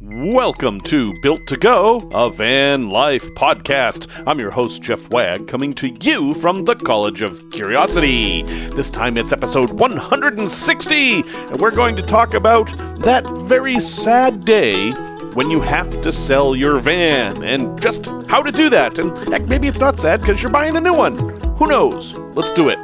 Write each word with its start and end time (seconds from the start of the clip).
Welcome 0.00 0.80
to 0.82 1.12
Built 1.22 1.48
to 1.48 1.56
Go, 1.56 2.08
a 2.12 2.30
van 2.30 2.88
life 2.88 3.34
podcast. 3.34 4.06
I'm 4.28 4.38
your 4.38 4.52
host, 4.52 4.80
Jeff 4.80 5.10
Wagg, 5.10 5.48
coming 5.48 5.74
to 5.74 5.88
you 5.88 6.34
from 6.34 6.64
the 6.64 6.76
College 6.76 7.20
of 7.20 7.42
Curiosity. 7.50 8.44
This 8.76 8.92
time 8.92 9.16
it's 9.16 9.32
episode 9.32 9.70
160, 9.70 11.22
and 11.22 11.60
we're 11.60 11.72
going 11.72 11.96
to 11.96 12.02
talk 12.02 12.34
about 12.34 12.66
that 13.02 13.28
very 13.48 13.80
sad 13.80 14.44
day 14.44 14.92
when 15.34 15.50
you 15.50 15.60
have 15.60 15.90
to 16.02 16.12
sell 16.12 16.54
your 16.54 16.78
van 16.78 17.42
and 17.42 17.82
just 17.82 18.06
how 18.28 18.40
to 18.40 18.52
do 18.52 18.70
that. 18.70 19.00
And 19.00 19.18
heck, 19.32 19.46
maybe 19.48 19.66
it's 19.66 19.80
not 19.80 19.98
sad 19.98 20.20
because 20.20 20.40
you're 20.40 20.52
buying 20.52 20.76
a 20.76 20.80
new 20.80 20.94
one. 20.94 21.18
Who 21.56 21.66
knows? 21.66 22.14
Let's 22.36 22.52
do 22.52 22.68
it. 22.68 22.78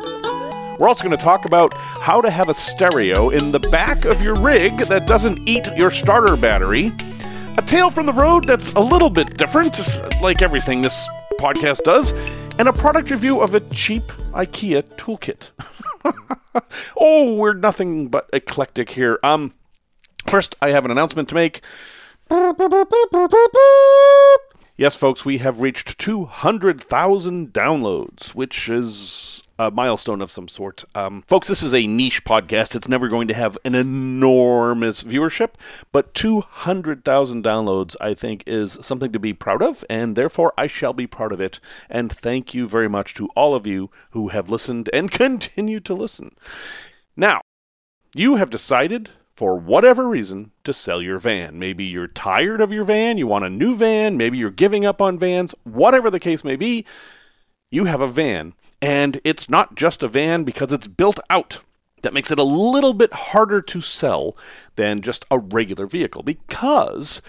We're 0.80 0.88
also 0.88 1.04
going 1.04 1.16
to 1.16 1.22
talk 1.22 1.44
about 1.44 1.72
how 1.74 2.20
to 2.20 2.28
have 2.30 2.48
a 2.48 2.54
stereo 2.54 3.30
in 3.30 3.52
the 3.52 3.60
back 3.60 4.04
of 4.04 4.20
your 4.20 4.34
rig 4.40 4.76
that 4.78 5.06
doesn't 5.06 5.48
eat 5.48 5.64
your 5.76 5.92
starter 5.92 6.36
battery. 6.36 6.90
A 7.56 7.62
tale 7.62 7.88
from 7.88 8.06
the 8.06 8.12
road 8.12 8.46
that's 8.48 8.72
a 8.72 8.80
little 8.80 9.08
bit 9.08 9.36
different, 9.36 9.78
like 10.20 10.42
everything 10.42 10.82
this 10.82 11.08
podcast 11.40 11.84
does, 11.84 12.10
and 12.58 12.66
a 12.66 12.72
product 12.72 13.12
review 13.12 13.40
of 13.40 13.54
a 13.54 13.60
cheap 13.60 14.02
IKEA 14.32 14.82
toolkit. 14.96 15.52
oh, 16.96 17.34
we're 17.36 17.52
nothing 17.52 18.08
but 18.08 18.28
eclectic 18.32 18.90
here. 18.90 19.20
Um, 19.22 19.54
first, 20.26 20.56
I 20.60 20.70
have 20.70 20.84
an 20.84 20.90
announcement 20.90 21.28
to 21.28 21.36
make. 21.36 21.60
Yes, 24.76 24.96
folks, 24.96 25.24
we 25.24 25.38
have 25.38 25.60
reached 25.60 25.96
200,000 26.00 27.52
downloads, 27.52 28.34
which 28.34 28.68
is 28.68 29.43
a 29.58 29.70
milestone 29.70 30.20
of 30.20 30.30
some 30.30 30.48
sort. 30.48 30.84
Um, 30.94 31.22
folks, 31.28 31.48
this 31.48 31.62
is 31.62 31.74
a 31.74 31.86
niche 31.86 32.24
podcast. 32.24 32.74
It's 32.74 32.88
never 32.88 33.08
going 33.08 33.28
to 33.28 33.34
have 33.34 33.56
an 33.64 33.74
enormous 33.74 35.02
viewership, 35.02 35.54
but 35.92 36.14
200,000 36.14 37.44
downloads, 37.44 37.96
I 38.00 38.14
think, 38.14 38.44
is 38.46 38.78
something 38.80 39.12
to 39.12 39.18
be 39.18 39.32
proud 39.32 39.62
of, 39.62 39.84
and 39.88 40.16
therefore 40.16 40.52
I 40.58 40.66
shall 40.66 40.92
be 40.92 41.06
proud 41.06 41.32
of 41.32 41.40
it. 41.40 41.60
And 41.88 42.10
thank 42.10 42.54
you 42.54 42.66
very 42.66 42.88
much 42.88 43.14
to 43.14 43.28
all 43.36 43.54
of 43.54 43.66
you 43.66 43.90
who 44.10 44.28
have 44.28 44.50
listened 44.50 44.90
and 44.92 45.10
continue 45.10 45.80
to 45.80 45.94
listen. 45.94 46.34
Now, 47.16 47.40
you 48.14 48.36
have 48.36 48.50
decided 48.50 49.10
for 49.34 49.56
whatever 49.56 50.08
reason, 50.08 50.52
to 50.62 50.72
sell 50.72 51.02
your 51.02 51.18
van. 51.18 51.58
Maybe 51.58 51.84
you're 51.84 52.06
tired 52.06 52.60
of 52.60 52.72
your 52.72 52.84
van, 52.84 53.18
you 53.18 53.26
want 53.26 53.44
a 53.44 53.50
new 53.50 53.74
van, 53.76 54.16
maybe 54.16 54.38
you're 54.38 54.50
giving 54.50 54.86
up 54.86 55.02
on 55.02 55.18
vans, 55.18 55.54
whatever 55.64 56.08
the 56.08 56.20
case 56.20 56.44
may 56.44 56.56
be, 56.56 56.86
you 57.70 57.86
have 57.86 58.00
a 58.00 58.06
van. 58.06 58.54
And 58.80 59.20
it's 59.24 59.48
not 59.48 59.74
just 59.74 60.02
a 60.02 60.08
van 60.08 60.44
because 60.44 60.72
it's 60.72 60.86
built 60.86 61.18
out. 61.30 61.60
That 62.02 62.12
makes 62.12 62.30
it 62.30 62.38
a 62.38 62.44
little 62.44 62.92
bit 62.92 63.12
harder 63.12 63.62
to 63.62 63.80
sell 63.80 64.36
than 64.76 65.00
just 65.00 65.24
a 65.30 65.38
regular 65.38 65.86
vehicle 65.86 66.22
because 66.22 67.22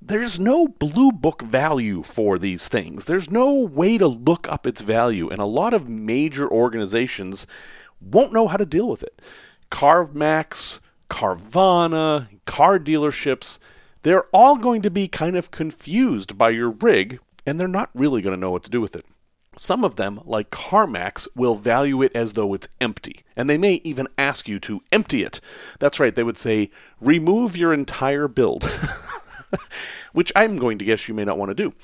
there's 0.00 0.38
no 0.38 0.66
blue 0.66 1.12
book 1.12 1.42
value 1.42 2.02
for 2.02 2.38
these 2.38 2.68
things. 2.68 3.04
There's 3.04 3.30
no 3.30 3.52
way 3.52 3.98
to 3.98 4.06
look 4.08 4.48
up 4.48 4.66
its 4.66 4.80
value, 4.80 5.28
and 5.28 5.40
a 5.40 5.46
lot 5.46 5.74
of 5.74 5.88
major 5.88 6.48
organizations 6.50 7.46
won't 8.00 8.32
know 8.32 8.48
how 8.48 8.56
to 8.56 8.66
deal 8.66 8.88
with 8.88 9.02
it. 9.02 9.22
CarMax, 9.70 10.80
Carvana, 11.08 12.28
car 12.46 12.78
dealerships, 12.78 13.58
they're 14.02 14.24
all 14.32 14.56
going 14.56 14.82
to 14.82 14.90
be 14.90 15.06
kind 15.06 15.36
of 15.36 15.52
confused 15.52 16.36
by 16.36 16.50
your 16.50 16.70
rig, 16.70 17.20
and 17.46 17.58
they're 17.58 17.68
not 17.68 17.90
really 17.94 18.22
going 18.22 18.34
to 18.34 18.40
know 18.40 18.50
what 18.50 18.64
to 18.64 18.70
do 18.70 18.80
with 18.80 18.96
it. 18.96 19.06
Some 19.56 19.84
of 19.84 19.96
them, 19.96 20.20
like 20.24 20.50
CarMax, 20.50 21.28
will 21.36 21.56
value 21.56 22.00
it 22.02 22.14
as 22.14 22.32
though 22.32 22.54
it's 22.54 22.68
empty, 22.80 23.22
and 23.36 23.50
they 23.50 23.58
may 23.58 23.74
even 23.84 24.08
ask 24.16 24.48
you 24.48 24.58
to 24.60 24.82
empty 24.90 25.22
it. 25.22 25.40
That's 25.78 26.00
right, 26.00 26.14
they 26.14 26.22
would 26.22 26.38
say, 26.38 26.70
remove 27.00 27.56
your 27.56 27.72
entire 27.72 28.28
build. 28.28 28.64
Which 30.12 30.32
I'm 30.36 30.56
going 30.56 30.78
to 30.78 30.84
guess 30.84 31.08
you 31.08 31.14
may 31.14 31.24
not 31.24 31.38
want 31.38 31.50
to 31.50 31.54
do. 31.54 31.74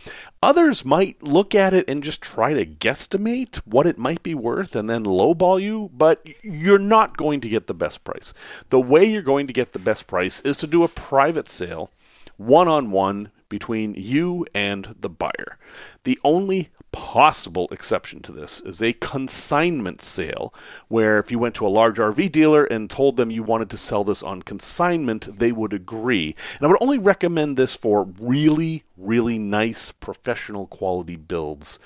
Others 0.43 0.85
might 0.85 1.23
look 1.23 1.55
at 1.55 1.73
it 1.73 1.89
and 1.89 2.03
just 2.03 2.21
try 2.21 2.53
to 2.53 2.67
guesstimate 2.67 3.57
what 3.59 3.87
it 3.87 3.99
might 3.99 4.23
be 4.23 4.35
worth 4.35 4.77
and 4.77 4.89
then 4.89 5.05
lowball 5.05 5.61
you, 5.61 5.91
but 5.95 6.27
you're 6.43 6.79
not 6.79 7.17
going 7.17 7.41
to 7.41 7.49
get 7.49 7.67
the 7.67 7.75
best 7.75 8.05
price. 8.05 8.35
The 8.69 8.81
way 8.81 9.05
you're 9.05 9.23
going 9.23 9.47
to 9.47 9.53
get 9.53 9.73
the 9.73 9.79
best 9.79 10.07
price 10.07 10.41
is 10.43 10.57
to 10.59 10.67
do 10.67 10.85
a 10.85 10.89
private 10.89 11.49
sale, 11.49 11.91
one 12.37 12.69
on 12.69 12.91
one, 12.91 13.31
between 13.49 13.95
you 13.95 14.47
and 14.55 14.95
the 15.01 15.09
buyer. 15.09 15.59
The 16.05 16.19
only 16.23 16.69
possible 16.93 17.69
exception 17.71 18.21
to 18.23 18.33
this 18.33 18.61
is 18.61 18.83
a 18.83 18.93
consignment 18.95 20.03
sale, 20.03 20.53
where 20.89 21.19
if 21.19 21.31
you 21.31 21.39
went 21.39 21.55
to 21.57 21.67
a 21.67 21.69
large 21.69 21.99
RV 21.99 22.31
dealer 22.33 22.65
and 22.65 22.91
told 22.91 23.17
them 23.17 23.31
you 23.31 23.43
wanted 23.43 23.71
to 23.71 23.77
sell 23.77 24.05
this 24.05 24.23
on 24.23 24.43
consignment, 24.43 25.39
they 25.39 25.53
would 25.53 25.73
agree. 25.73 26.35
And 26.57 26.67
I 26.67 26.69
would 26.69 26.83
only 26.83 26.99
recommend 26.99 27.57
this 27.57 27.75
for 27.75 28.05
really, 28.19 28.85
really 28.97 29.39
nice 29.39 29.93
professional 29.93 30.67
quality 30.67 31.17
builds. 31.17 31.79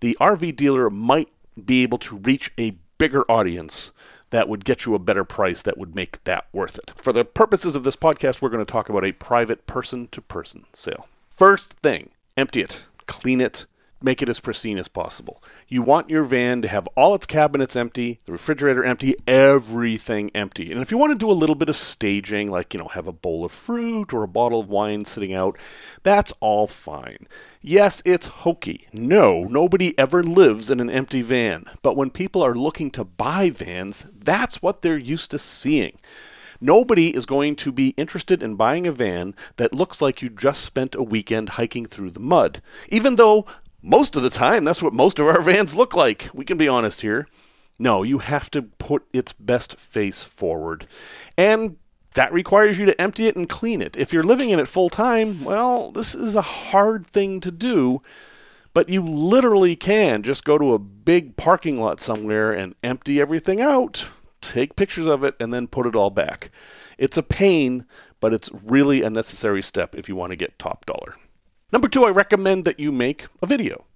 The 0.00 0.16
RV 0.20 0.56
dealer 0.56 0.90
might 0.90 1.28
be 1.64 1.82
able 1.82 1.98
to 1.98 2.16
reach 2.16 2.52
a 2.58 2.76
bigger 2.98 3.30
audience 3.30 3.92
that 4.30 4.48
would 4.48 4.64
get 4.64 4.84
you 4.84 4.94
a 4.94 4.98
better 4.98 5.24
price 5.24 5.62
that 5.62 5.78
would 5.78 5.94
make 5.94 6.22
that 6.24 6.46
worth 6.52 6.78
it. 6.78 6.92
For 6.96 7.12
the 7.12 7.24
purposes 7.24 7.76
of 7.76 7.84
this 7.84 7.96
podcast, 7.96 8.42
we're 8.42 8.48
going 8.48 8.64
to 8.64 8.70
talk 8.70 8.88
about 8.88 9.04
a 9.04 9.12
private 9.12 9.66
person 9.66 10.08
to 10.08 10.20
person 10.20 10.66
sale. 10.72 11.08
First 11.30 11.74
thing, 11.74 12.10
empty 12.36 12.60
it, 12.60 12.84
clean 13.06 13.40
it, 13.40 13.66
make 14.02 14.20
it 14.20 14.28
as 14.28 14.40
pristine 14.40 14.78
as 14.78 14.88
possible. 14.88 15.42
You 15.68 15.82
want 15.82 16.10
your 16.10 16.24
van 16.24 16.62
to 16.62 16.68
have 16.68 16.86
all 16.96 17.14
its 17.14 17.26
cabinets 17.26 17.76
empty, 17.76 18.18
the 18.24 18.32
refrigerator 18.32 18.84
empty, 18.84 19.14
everything 19.26 20.30
empty. 20.34 20.70
And 20.70 20.82
if 20.82 20.90
you 20.90 20.98
want 20.98 21.12
to 21.12 21.18
do 21.18 21.30
a 21.30 21.32
little 21.32 21.54
bit 21.54 21.68
of 21.68 21.76
staging, 21.76 22.50
like, 22.50 22.74
you 22.74 22.78
know, 22.78 22.88
have 22.88 23.08
a 23.08 23.12
bowl 23.12 23.44
of 23.44 23.52
fruit 23.52 24.12
or 24.12 24.22
a 24.22 24.28
bottle 24.28 24.60
of 24.60 24.68
wine 24.68 25.04
sitting 25.04 25.32
out, 25.32 25.58
that's 26.02 26.32
all 26.40 26.66
fine. 26.66 27.26
Yes, 27.62 28.02
it's 28.04 28.26
hokey. 28.26 28.86
No, 28.92 29.44
nobody 29.44 29.98
ever 29.98 30.22
lives 30.22 30.70
in 30.70 30.78
an 30.78 30.90
empty 30.90 31.22
van. 31.22 31.64
But 31.82 31.96
when 31.96 32.10
people 32.10 32.42
are 32.42 32.54
looking 32.54 32.90
to 32.92 33.04
buy 33.04 33.50
vans, 33.50 34.06
that's 34.16 34.62
what 34.62 34.82
they're 34.82 34.98
used 34.98 35.30
to 35.32 35.38
seeing. 35.38 35.98
Nobody 36.60 37.14
is 37.14 37.26
going 37.26 37.56
to 37.56 37.72
be 37.72 37.88
interested 37.96 38.42
in 38.42 38.56
buying 38.56 38.86
a 38.86 38.92
van 38.92 39.34
that 39.56 39.74
looks 39.74 40.00
like 40.00 40.22
you 40.22 40.30
just 40.30 40.64
spent 40.64 40.94
a 40.94 41.02
weekend 41.02 41.50
hiking 41.50 41.86
through 41.86 42.10
the 42.10 42.20
mud. 42.20 42.62
Even 42.88 43.16
though 43.16 43.46
most 43.86 44.16
of 44.16 44.22
the 44.24 44.30
time, 44.30 44.64
that's 44.64 44.82
what 44.82 44.92
most 44.92 45.20
of 45.20 45.26
our 45.28 45.40
vans 45.42 45.76
look 45.76 45.94
like. 45.94 46.28
We 46.34 46.44
can 46.44 46.58
be 46.58 46.68
honest 46.68 47.02
here. 47.02 47.28
No, 47.78 48.02
you 48.02 48.18
have 48.18 48.50
to 48.50 48.62
put 48.62 49.04
its 49.12 49.32
best 49.32 49.78
face 49.78 50.22
forward. 50.22 50.88
And 51.38 51.76
that 52.14 52.32
requires 52.32 52.78
you 52.78 52.86
to 52.86 53.00
empty 53.00 53.26
it 53.26 53.36
and 53.36 53.48
clean 53.48 53.80
it. 53.80 53.96
If 53.96 54.12
you're 54.12 54.22
living 54.22 54.50
in 54.50 54.58
it 54.58 54.66
full 54.66 54.88
time, 54.88 55.44
well, 55.44 55.92
this 55.92 56.14
is 56.14 56.34
a 56.34 56.42
hard 56.42 57.06
thing 57.06 57.40
to 57.40 57.52
do, 57.52 58.02
but 58.74 58.88
you 58.88 59.02
literally 59.02 59.76
can 59.76 60.22
just 60.22 60.44
go 60.44 60.58
to 60.58 60.74
a 60.74 60.78
big 60.78 61.36
parking 61.36 61.78
lot 61.78 62.00
somewhere 62.00 62.52
and 62.52 62.74
empty 62.82 63.20
everything 63.20 63.60
out, 63.60 64.08
take 64.40 64.76
pictures 64.76 65.06
of 65.06 65.22
it, 65.22 65.36
and 65.38 65.54
then 65.54 65.68
put 65.68 65.86
it 65.86 65.94
all 65.94 66.10
back. 66.10 66.50
It's 66.98 67.18
a 67.18 67.22
pain, 67.22 67.84
but 68.18 68.32
it's 68.32 68.50
really 68.64 69.02
a 69.02 69.10
necessary 69.10 69.62
step 69.62 69.94
if 69.94 70.08
you 70.08 70.16
want 70.16 70.30
to 70.30 70.36
get 70.36 70.58
top 70.58 70.86
dollar. 70.86 71.14
Number 71.72 71.88
two, 71.88 72.04
I 72.04 72.10
recommend 72.10 72.64
that 72.64 72.78
you 72.78 72.92
make 72.92 73.26
a 73.42 73.46
video. 73.46 73.86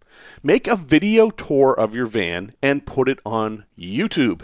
Make 0.42 0.66
a 0.66 0.75
video 0.75 1.31
tour 1.31 1.72
of 1.72 1.94
your 1.94 2.06
van 2.06 2.53
and 2.60 2.84
put 2.84 3.08
it 3.08 3.20
on 3.25 3.64
YouTube. 3.78 4.42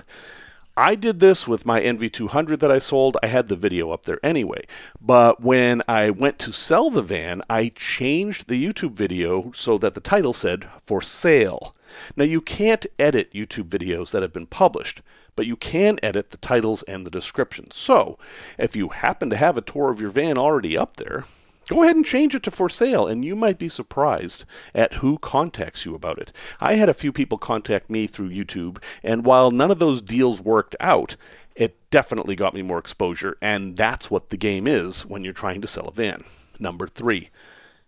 I 0.77 0.95
did 0.95 1.19
this 1.19 1.49
with 1.49 1.67
my 1.67 1.81
NV200 1.81 2.61
that 2.61 2.71
I 2.71 2.79
sold. 2.79 3.17
I 3.25 3.27
had 3.27 3.49
the 3.49 3.57
video 3.57 3.91
up 3.91 4.05
there 4.05 4.21
anyway. 4.25 4.65
But 5.01 5.41
when 5.41 5.83
I 5.89 6.11
went 6.11 6.39
to 6.41 6.53
sell 6.53 6.89
the 6.89 7.03
van, 7.03 7.43
I 7.51 7.73
changed 7.75 8.47
the 8.47 8.65
YouTube 8.65 8.93
video 8.93 9.51
so 9.53 9.77
that 9.79 9.95
the 9.95 10.01
title 10.01 10.33
said 10.33 10.69
for 10.87 11.03
sale. 11.03 11.75
Now, 12.15 12.25
you 12.25 12.41
can't 12.41 12.87
edit 12.97 13.35
YouTube 13.35 13.69
videos 13.69 14.13
that 14.13 14.23
have 14.23 14.33
been 14.33 14.47
published, 14.47 15.03
but 15.35 15.47
you 15.47 15.57
can 15.57 15.99
edit 16.01 16.31
the 16.31 16.37
titles 16.37 16.85
and 16.85 17.05
the 17.05 17.11
descriptions. 17.11 17.75
So, 17.75 18.21
if 18.57 18.77
you 18.77 18.91
happen 18.91 19.31
to 19.31 19.37
have 19.37 19.57
a 19.57 19.63
tour 19.63 19.91
of 19.91 20.01
your 20.01 20.11
van 20.11 20.39
already 20.39 20.79
up 20.79 20.97
there, 20.97 21.25
Go 21.69 21.83
ahead 21.83 21.97
and 21.97 22.07
change 22.07 22.33
it 22.35 22.45
to 22.45 22.53
for 22.53 22.69
sale, 22.69 23.09
and 23.09 23.25
you 23.25 23.35
might 23.35 23.59
be 23.59 23.69
surprised 23.69 24.45
at 24.73 24.95
who 24.95 25.19
contacts 25.19 25.85
you 25.85 25.97
about 25.97 26.19
it. 26.19 26.33
I 26.61 26.75
had 26.75 26.89
a 26.89 26.95
few 26.95 27.11
people 27.11 27.39
contact 27.39 27.91
me 27.91 28.07
through 28.07 28.31
YouTube, 28.31 28.81
and 29.03 29.25
while 29.25 29.51
none 29.51 29.73
of 29.73 29.81
those 29.81 30.01
deals 30.01 30.41
worked 30.41 30.77
out, 30.79 31.17
it 31.57 31.91
definitely 31.91 32.37
got 32.37 32.55
me 32.55 32.63
more 32.63 32.79
exposure, 32.79 33.37
and 33.43 33.77
that's 33.77 34.09
what 34.13 34.31
the 34.31 34.37
game 34.37 34.69
is 34.69 35.05
when 35.05 35.25
you're 35.25 35.33
trying 35.33 35.61
to 35.61 35.67
sell 35.67 35.89
a 35.89 35.93
van. 35.93 36.23
Number 36.61 36.87
three, 36.87 37.31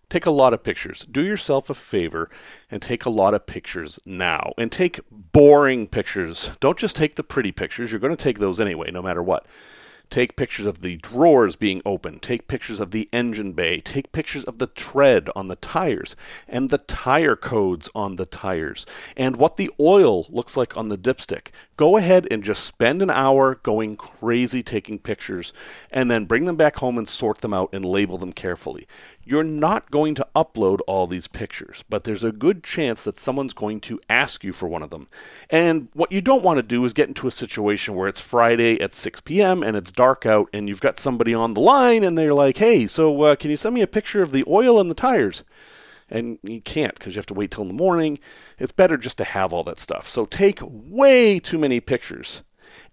take 0.09 0.27
a 0.27 0.33
lot 0.33 0.53
of 0.53 0.65
pictures. 0.65 1.07
Do 1.09 1.23
yourself 1.23 1.71
a 1.71 1.75
favor 1.75 2.29
and 2.73 2.83
take 2.83 3.05
a 3.05 3.11
lot 3.11 3.33
of 3.33 3.47
pictures 3.47 4.01
now. 4.05 4.55
And 4.59 4.73
take 4.73 5.01
boring 5.11 5.87
pictures. 5.87 6.51
Don't 6.59 6.79
just 6.79 6.97
take 6.97 7.15
the 7.15 7.23
pretty 7.23 7.53
pictures, 7.53 7.93
you're 7.93 8.01
going 8.01 8.17
to 8.17 8.23
take 8.23 8.41
those 8.41 8.59
anyway, 8.59 8.91
no 8.91 9.03
matter 9.03 9.23
what 9.23 9.47
Take 10.11 10.37
pictures 10.37 10.67
of 10.67 10.81
the 10.81 10.97
drawers 10.97 11.57
being 11.57 11.83
open. 11.85 12.19
Take 12.19 12.49
pictures 12.49 12.81
of 12.81 12.93
the 12.93 13.09
engine 13.13 13.53
bay. 13.53 13.81
Take 13.81 14.13
pictures 14.13 14.45
of 14.45 14.59
the 14.59 14.67
tread 14.67 15.29
on 15.37 15.49
the 15.49 15.57
tires 15.57 16.17
and 16.49 16.71
the 16.71 16.79
tire 16.79 17.37
codes 17.37 17.91
on 17.95 18.17
the 18.17 18.27
tires 18.27 18.87
and 19.17 19.37
what 19.37 19.57
the 19.57 19.71
oil 19.79 20.27
looks 20.31 20.57
like 20.57 20.77
on 20.77 20.89
the 20.89 20.99
dipstick. 20.99 21.49
Go 21.77 21.97
ahead 21.97 22.27
and 22.31 22.43
just 22.43 22.65
spend 22.65 23.03
an 23.03 23.11
hour 23.11 23.57
going 23.57 23.97
crazy 23.97 24.63
taking 24.63 24.99
pictures 24.99 25.53
and 25.91 26.11
then 26.11 26.25
bring 26.25 26.47
them 26.47 26.57
back 26.57 26.77
home 26.77 26.99
and 26.99 27.09
sort 27.09 27.41
them 27.41 27.53
out 27.53 27.69
and 27.73 27.85
label 27.85 28.19
them 28.19 28.33
carefully. 28.33 28.87
You're 29.29 29.43
not 29.43 29.91
going 29.91 30.15
to 30.15 30.27
upload 30.35 30.79
all 30.87 31.07
these 31.07 31.29
pictures, 31.29 31.85
but 31.91 32.05
there's 32.05 32.25
a 32.25 32.33
good 32.33 32.65
chance 32.65 33.05
that 33.05 33.19
someone's 33.19 33.53
going 33.53 33.79
to 33.81 34.01
ask 34.09 34.43
you 34.43 34.55
for 34.55 34.67
one 34.67 34.83
of 34.83 34.89
them. 34.89 35.07
And 35.51 35.89
what 35.93 36.11
you 36.11 36.23
don't 36.23 36.43
want 36.43 36.57
to 36.57 36.63
do 36.63 36.83
is 36.87 36.95
get 36.95 37.09
into 37.09 37.27
a 37.27 37.31
situation 37.31 37.95
where 37.95 38.09
it's 38.09 38.21
Friday 38.21 38.81
at 38.81 38.95
6 38.95 39.21
p.m. 39.21 39.63
and 39.63 39.77
it's 39.77 39.93
dark 39.93 40.25
out 40.25 40.49
and 40.55 40.67
you've 40.67 40.81
got 40.81 40.99
somebody 40.99 41.35
on 41.35 41.53
the 41.53 41.61
line 41.61 42.05
and 42.05 42.17
they're 42.17 42.33
like, 42.33 42.57
hey, 42.57 42.87
so 42.87 43.21
uh, 43.21 43.37
can 43.37 43.51
you 43.51 43.57
send 43.57 43.75
me 43.75 43.83
a 43.83 43.87
picture 43.87 44.23
of 44.23 44.33
the 44.33 44.45
oil 44.49 44.81
and 44.81 44.91
the 44.91 44.95
tires? 44.95 45.45
and 46.11 46.39
you 46.43 46.63
can't 46.63 46.95
because 46.95 47.15
you 47.15 47.19
have 47.19 47.27
to 47.27 47.35
wait 47.35 47.51
till 47.51 47.67
the 47.67 47.73
morning. 47.75 48.19
It's 48.59 48.73
better 48.73 48.97
just 48.97 49.19
to 49.19 49.25
have 49.25 49.53
all 49.53 49.63
that 49.65 49.79
stuff. 49.79 50.09
So 50.09 50.25
take 50.25 50.59
way 50.63 51.39
too 51.39 51.59
many 51.59 51.81
pictures. 51.81 52.43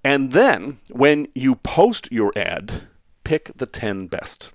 And 0.03 0.33
then 0.33 0.79
when 0.91 1.27
you 1.33 1.55
post 1.55 2.11
your 2.11 2.33
ad, 2.35 2.89
pick 3.23 3.51
the 3.55 3.65
10 3.65 4.07
best. 4.07 4.51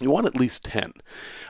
You 0.00 0.10
want 0.10 0.26
at 0.26 0.36
least 0.36 0.64
10. 0.64 0.94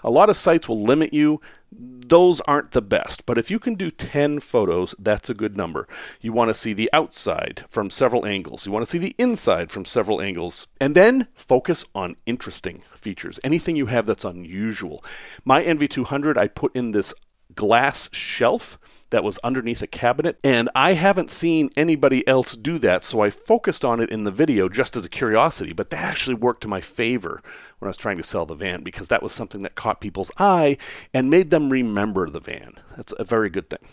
A 0.02 0.10
lot 0.10 0.28
of 0.28 0.36
sites 0.36 0.68
will 0.68 0.82
limit 0.82 1.12
you. 1.12 1.40
Those 1.72 2.40
aren't 2.42 2.72
the 2.72 2.82
best, 2.82 3.24
but 3.26 3.38
if 3.38 3.50
you 3.50 3.60
can 3.60 3.74
do 3.76 3.90
10 3.90 4.40
photos, 4.40 4.94
that's 4.98 5.30
a 5.30 5.34
good 5.34 5.56
number. 5.56 5.86
You 6.20 6.32
want 6.32 6.48
to 6.48 6.54
see 6.54 6.72
the 6.72 6.90
outside 6.92 7.64
from 7.68 7.90
several 7.90 8.26
angles. 8.26 8.66
You 8.66 8.72
want 8.72 8.84
to 8.84 8.90
see 8.90 8.98
the 8.98 9.14
inside 9.18 9.70
from 9.70 9.84
several 9.84 10.20
angles. 10.20 10.66
And 10.80 10.96
then 10.96 11.28
focus 11.34 11.84
on 11.94 12.16
interesting 12.26 12.82
features. 12.96 13.38
Anything 13.44 13.76
you 13.76 13.86
have 13.86 14.06
that's 14.06 14.24
unusual. 14.24 15.04
My 15.44 15.62
NV200, 15.62 16.36
I 16.36 16.48
put 16.48 16.74
in 16.74 16.90
this 16.90 17.14
glass 17.60 18.08
shelf 18.10 18.78
that 19.10 19.22
was 19.22 19.36
underneath 19.44 19.82
a 19.82 19.86
cabinet, 19.86 20.38
and 20.42 20.70
I 20.74 20.94
haven't 20.94 21.30
seen 21.30 21.68
anybody 21.76 22.26
else 22.26 22.56
do 22.56 22.78
that, 22.78 23.04
so 23.04 23.20
I 23.20 23.28
focused 23.28 23.84
on 23.84 24.00
it 24.00 24.08
in 24.08 24.24
the 24.24 24.30
video 24.30 24.70
just 24.70 24.96
as 24.96 25.04
a 25.04 25.10
curiosity, 25.10 25.74
but 25.74 25.90
that 25.90 26.02
actually 26.02 26.36
worked 26.36 26.62
to 26.62 26.68
my 26.68 26.80
favor 26.80 27.42
when 27.78 27.88
I 27.88 27.90
was 27.90 27.98
trying 27.98 28.16
to 28.16 28.22
sell 28.22 28.46
the 28.46 28.54
van 28.54 28.82
because 28.82 29.08
that 29.08 29.22
was 29.22 29.32
something 29.32 29.60
that 29.60 29.74
caught 29.74 30.00
people's 30.00 30.30
eye 30.38 30.78
and 31.12 31.28
made 31.28 31.50
them 31.50 31.68
remember 31.68 32.30
the 32.30 32.40
van. 32.40 32.76
That's 32.96 33.12
a 33.18 33.24
very 33.24 33.50
good 33.50 33.68
thing. 33.68 33.86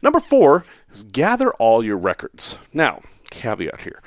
Number 0.00 0.20
four 0.20 0.64
is 0.92 1.02
gather 1.02 1.52
all 1.54 1.84
your 1.84 1.98
records. 1.98 2.58
Now, 2.72 3.02
caveat 3.32 3.80
here. 3.80 4.02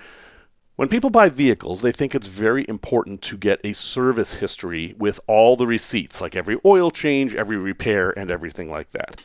When 0.77 0.89
people 0.89 1.09
buy 1.09 1.29
vehicles, 1.29 1.81
they 1.81 1.91
think 1.91 2.13
it's 2.13 2.27
very 2.27 2.63
important 2.69 3.23
to 3.23 3.35
get 3.35 3.59
a 3.63 3.73
service 3.73 4.35
history 4.35 4.93
with 4.99 5.19
all 5.25 5.55
the 5.55 5.65
receipts, 5.65 6.21
like 6.21 6.35
every 6.35 6.59
oil 6.63 6.91
change, 6.91 7.33
every 7.33 7.57
repair, 7.57 8.11
and 8.11 8.29
everything 8.29 8.69
like 8.69 8.91
that. 8.91 9.19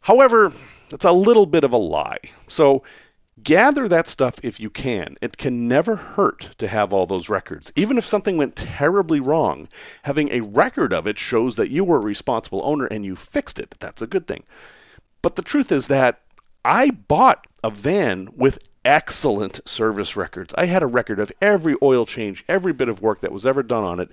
However, 0.00 0.54
it's 0.90 1.04
a 1.04 1.12
little 1.12 1.44
bit 1.44 1.64
of 1.64 1.74
a 1.74 1.76
lie. 1.76 2.20
So 2.48 2.82
gather 3.42 3.88
that 3.88 4.08
stuff 4.08 4.40
if 4.42 4.58
you 4.58 4.70
can. 4.70 5.16
It 5.20 5.36
can 5.36 5.68
never 5.68 5.96
hurt 5.96 6.54
to 6.56 6.66
have 6.66 6.94
all 6.94 7.04
those 7.04 7.28
records. 7.28 7.70
Even 7.76 7.98
if 7.98 8.06
something 8.06 8.38
went 8.38 8.56
terribly 8.56 9.20
wrong, 9.20 9.68
having 10.04 10.32
a 10.32 10.40
record 10.40 10.94
of 10.94 11.06
it 11.06 11.18
shows 11.18 11.56
that 11.56 11.70
you 11.70 11.84
were 11.84 11.98
a 11.98 12.00
responsible 12.00 12.62
owner 12.64 12.86
and 12.86 13.04
you 13.04 13.16
fixed 13.16 13.60
it. 13.60 13.74
That's 13.80 14.00
a 14.00 14.06
good 14.06 14.26
thing. 14.26 14.44
But 15.20 15.36
the 15.36 15.42
truth 15.42 15.70
is 15.70 15.88
that 15.88 16.22
I 16.64 16.90
bought 16.90 17.46
a 17.62 17.70
van 17.70 18.30
with 18.34 18.58
excellent 18.84 19.66
service 19.68 20.16
records. 20.16 20.54
I 20.56 20.66
had 20.66 20.82
a 20.82 20.86
record 20.86 21.20
of 21.20 21.32
every 21.40 21.76
oil 21.82 22.06
change, 22.06 22.44
every 22.48 22.72
bit 22.72 22.88
of 22.88 23.02
work 23.02 23.20
that 23.20 23.32
was 23.32 23.46
ever 23.46 23.62
done 23.62 23.84
on 23.84 24.00
it, 24.00 24.12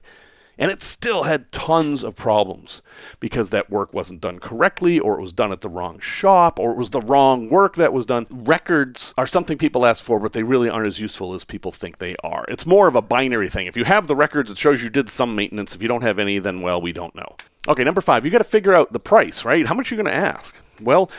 and 0.60 0.72
it 0.72 0.82
still 0.82 1.24
had 1.24 1.52
tons 1.52 2.04
of 2.04 2.16
problems 2.16 2.82
because 3.20 3.52
that 3.52 3.70
work 3.70 3.94
wasn't 3.94 4.22
done 4.22 4.40
correctly, 4.40 5.00
or 5.00 5.18
it 5.18 5.22
was 5.22 5.34
done 5.34 5.52
at 5.52 5.62
the 5.62 5.70
wrong 5.70 6.00
shop, 6.00 6.60
or 6.60 6.72
it 6.72 6.78
was 6.78 6.90
the 6.90 7.02
wrong 7.02 7.50
work 7.50 7.76
that 7.76 7.94
was 7.94 8.08
done. 8.08 8.26
Records 8.32 9.14
are 9.18 9.28
something 9.28 9.58
people 9.58 9.86
ask 9.86 10.04
for, 10.04 10.20
but 10.20 10.34
they 10.34 10.44
really 10.44 10.70
aren't 10.70 10.88
as 10.88 11.00
useful 11.00 11.34
as 11.34 11.44
people 11.44 11.72
think 11.72 12.00
they 12.00 12.16
are. 12.24 12.44
It's 12.50 12.66
more 12.66 12.88
of 12.88 12.96
a 12.96 13.02
binary 13.02 13.50
thing. 13.50 13.68
If 13.68 13.78
you 13.78 13.84
have 13.84 14.08
the 14.08 14.16
records, 14.16 14.50
it 14.50 14.58
shows 14.58 14.82
you 14.82 14.90
did 14.90 15.10
some 15.10 15.36
maintenance. 15.36 15.76
If 15.76 15.82
you 15.82 15.88
don't 15.88 16.02
have 16.02 16.18
any, 16.18 16.40
then, 16.40 16.62
well, 16.62 16.82
we 16.82 16.92
don't 16.92 17.16
know. 17.16 17.36
Okay, 17.68 17.84
number 17.84 18.02
five, 18.02 18.26
you 18.26 18.32
got 18.32 18.40
to 18.40 18.44
figure 18.44 18.74
out 18.74 18.94
the 18.94 19.00
price, 19.00 19.46
right? 19.46 19.68
How 19.68 19.76
much 19.76 19.92
are 19.92 19.96
you 19.96 20.02
going 20.02 20.14
to 20.14 20.20
ask? 20.20 20.60
Well, 20.82 21.12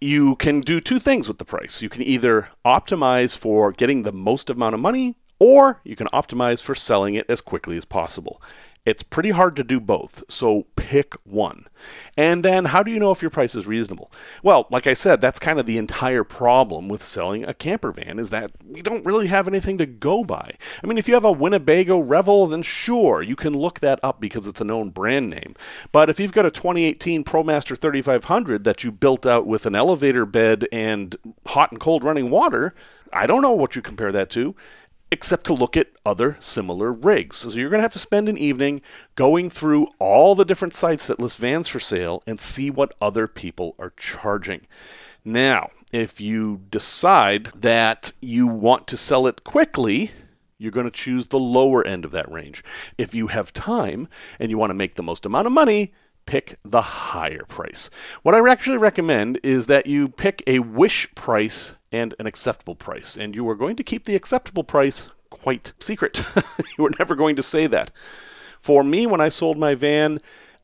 you 0.00 0.36
can 0.36 0.60
do 0.60 0.80
two 0.80 0.98
things 0.98 1.28
with 1.28 1.38
the 1.38 1.44
price. 1.44 1.82
You 1.82 1.88
can 1.88 2.02
either 2.02 2.48
optimize 2.64 3.36
for 3.36 3.72
getting 3.72 4.02
the 4.02 4.12
most 4.12 4.48
amount 4.48 4.74
of 4.74 4.80
money, 4.80 5.16
or 5.38 5.80
you 5.84 5.96
can 5.96 6.06
optimize 6.08 6.62
for 6.62 6.74
selling 6.74 7.14
it 7.14 7.26
as 7.28 7.40
quickly 7.40 7.76
as 7.76 7.84
possible. 7.84 8.40
It's 8.86 9.02
pretty 9.02 9.30
hard 9.30 9.56
to 9.56 9.64
do 9.64 9.78
both, 9.78 10.24
so 10.28 10.66
pick 10.74 11.14
one. 11.24 11.66
And 12.16 12.42
then, 12.42 12.66
how 12.66 12.82
do 12.82 12.90
you 12.90 12.98
know 12.98 13.10
if 13.10 13.20
your 13.20 13.30
price 13.30 13.54
is 13.54 13.66
reasonable? 13.66 14.10
Well, 14.42 14.66
like 14.70 14.86
I 14.86 14.94
said, 14.94 15.20
that's 15.20 15.38
kind 15.38 15.60
of 15.60 15.66
the 15.66 15.76
entire 15.76 16.24
problem 16.24 16.88
with 16.88 17.02
selling 17.02 17.44
a 17.44 17.52
camper 17.52 17.92
van 17.92 18.18
is 18.18 18.30
that 18.30 18.52
we 18.66 18.80
don't 18.80 19.04
really 19.04 19.26
have 19.26 19.46
anything 19.46 19.76
to 19.78 19.86
go 19.86 20.24
by. 20.24 20.54
I 20.82 20.86
mean, 20.86 20.96
if 20.96 21.08
you 21.08 21.14
have 21.14 21.26
a 21.26 21.32
Winnebago 21.32 21.98
Revel, 21.98 22.46
then 22.46 22.62
sure, 22.62 23.22
you 23.22 23.36
can 23.36 23.52
look 23.52 23.80
that 23.80 24.00
up 24.02 24.18
because 24.18 24.46
it's 24.46 24.62
a 24.62 24.64
known 24.64 24.88
brand 24.88 25.28
name. 25.28 25.54
But 25.92 26.08
if 26.08 26.18
you've 26.18 26.32
got 26.32 26.46
a 26.46 26.50
2018 26.50 27.22
ProMaster 27.22 27.76
3500 27.76 28.64
that 28.64 28.82
you 28.82 28.90
built 28.90 29.26
out 29.26 29.46
with 29.46 29.66
an 29.66 29.74
elevator 29.74 30.24
bed 30.24 30.66
and 30.72 31.16
hot 31.46 31.70
and 31.70 31.80
cold 31.80 32.02
running 32.02 32.30
water, 32.30 32.74
I 33.12 33.26
don't 33.26 33.42
know 33.42 33.52
what 33.52 33.76
you 33.76 33.82
compare 33.82 34.12
that 34.12 34.30
to 34.30 34.54
except 35.12 35.44
to 35.46 35.52
look 35.52 35.76
at 35.76 35.88
other 36.06 36.36
similar 36.40 36.92
rigs. 36.92 37.36
So 37.38 37.50
you're 37.50 37.70
going 37.70 37.78
to 37.80 37.84
have 37.84 37.92
to 37.92 37.98
spend 37.98 38.28
an 38.28 38.38
evening 38.38 38.82
going 39.16 39.50
through 39.50 39.88
all 39.98 40.34
the 40.34 40.44
different 40.44 40.74
sites 40.74 41.06
that 41.06 41.20
list 41.20 41.38
vans 41.38 41.68
for 41.68 41.80
sale 41.80 42.22
and 42.26 42.40
see 42.40 42.70
what 42.70 42.94
other 43.00 43.26
people 43.26 43.74
are 43.78 43.92
charging. 43.96 44.66
Now, 45.24 45.70
if 45.92 46.20
you 46.20 46.62
decide 46.70 47.46
that 47.46 48.12
you 48.20 48.46
want 48.46 48.86
to 48.88 48.96
sell 48.96 49.26
it 49.26 49.44
quickly, 49.44 50.12
you're 50.58 50.70
going 50.70 50.86
to 50.86 50.90
choose 50.90 51.26
the 51.26 51.38
lower 51.38 51.84
end 51.86 52.04
of 52.04 52.10
that 52.12 52.30
range. 52.30 52.62
If 52.96 53.14
you 53.14 53.28
have 53.28 53.52
time 53.52 54.08
and 54.38 54.50
you 54.50 54.58
want 54.58 54.70
to 54.70 54.74
make 54.74 54.94
the 54.94 55.02
most 55.02 55.26
amount 55.26 55.46
of 55.46 55.52
money, 55.52 55.92
pick 56.26 56.56
the 56.64 56.82
higher 56.82 57.44
price. 57.48 57.90
What 58.22 58.34
I 58.34 58.50
actually 58.50 58.76
recommend 58.76 59.40
is 59.42 59.66
that 59.66 59.86
you 59.86 60.08
pick 60.08 60.44
a 60.46 60.60
wish 60.60 61.12
price 61.14 61.74
and 61.92 62.14
an 62.18 62.26
acceptable 62.26 62.74
price. 62.74 63.16
And 63.16 63.34
you 63.34 63.48
are 63.48 63.54
going 63.54 63.76
to 63.76 63.84
keep 63.84 64.04
the 64.04 64.16
acceptable 64.16 64.64
price 64.64 65.10
quite 65.28 65.72
secret. 65.80 66.22
you 66.78 66.84
were 66.84 66.92
never 66.98 67.14
going 67.14 67.36
to 67.36 67.42
say 67.42 67.66
that. 67.66 67.90
For 68.60 68.84
me, 68.84 69.06
when 69.06 69.20
I 69.20 69.28
sold 69.28 69.58
my 69.58 69.74
van, 69.74 70.20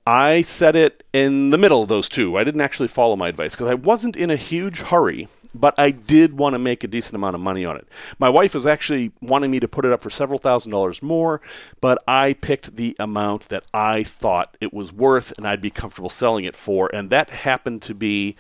I 0.07 0.43
set 0.43 0.77
it 0.77 1.03
in 1.13 1.51
the 1.51 1.59
middle 1.59 1.83
of 1.83 1.89
those 1.89 2.09
two. 2.09 2.37
I 2.37 2.45
didn't 2.45 2.61
actually 2.61 2.89
follow 2.89 3.17
my 3.17 3.29
advice 3.29 3.57
because 3.57 3.71
I 3.71 3.75
wasn't 3.75 4.17
in 4.17 4.31
a 4.31 4.37
huge 4.37 4.81
hurry, 4.81 5.29
but 5.53 5.75
I 5.79 5.91
did 5.91 6.39
want 6.39 6.55
to 6.55 6.59
make 6.59 6.85
a 6.85 6.89
decent 6.89 7.17
amount 7.17 7.35
of 7.35 7.41
money 7.41 7.65
on 7.65 7.77
it. 7.77 7.89
My 8.19 8.29
wife 8.29 8.55
was 8.55 8.67
actually 8.67 9.11
wanting 9.21 9.51
me 9.51 9.59
to 9.59 9.67
put 9.67 9.85
it 9.85 9.93
up 9.93 10.01
for 10.01 10.11
several 10.11 10.39
thousand 10.39 10.71
dollars 10.71 11.03
more, 11.03 11.41
but 11.81 11.99
I 12.07 12.35
picked 12.35 12.77
the 12.77 12.95
amount 13.01 13.49
that 13.49 13.65
I 13.75 14.05
thought 14.05 14.57
it 14.61 14.73
was 14.73 14.93
worth 14.93 15.37
and 15.37 15.47
I'd 15.47 15.61
be 15.61 15.71
comfortable 15.71 16.11
selling 16.11 16.45
it 16.45 16.55
for, 16.55 16.89
and 16.95 17.11
that 17.11 17.31
happened 17.31 17.83
to 17.83 17.95
be 17.95 18.37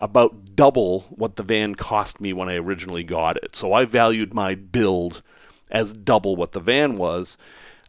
about 0.00 0.56
double 0.56 1.00
what 1.10 1.36
the 1.36 1.42
van 1.42 1.74
cost 1.74 2.20
me 2.20 2.32
when 2.32 2.48
I 2.48 2.56
originally 2.56 3.04
got 3.04 3.36
it. 3.36 3.54
So 3.54 3.72
I 3.72 3.84
valued 3.84 4.34
my 4.34 4.54
build 4.54 5.22
as 5.70 5.92
double 5.92 6.36
what 6.36 6.52
the 6.52 6.60
van 6.60 6.96
was. 6.96 7.36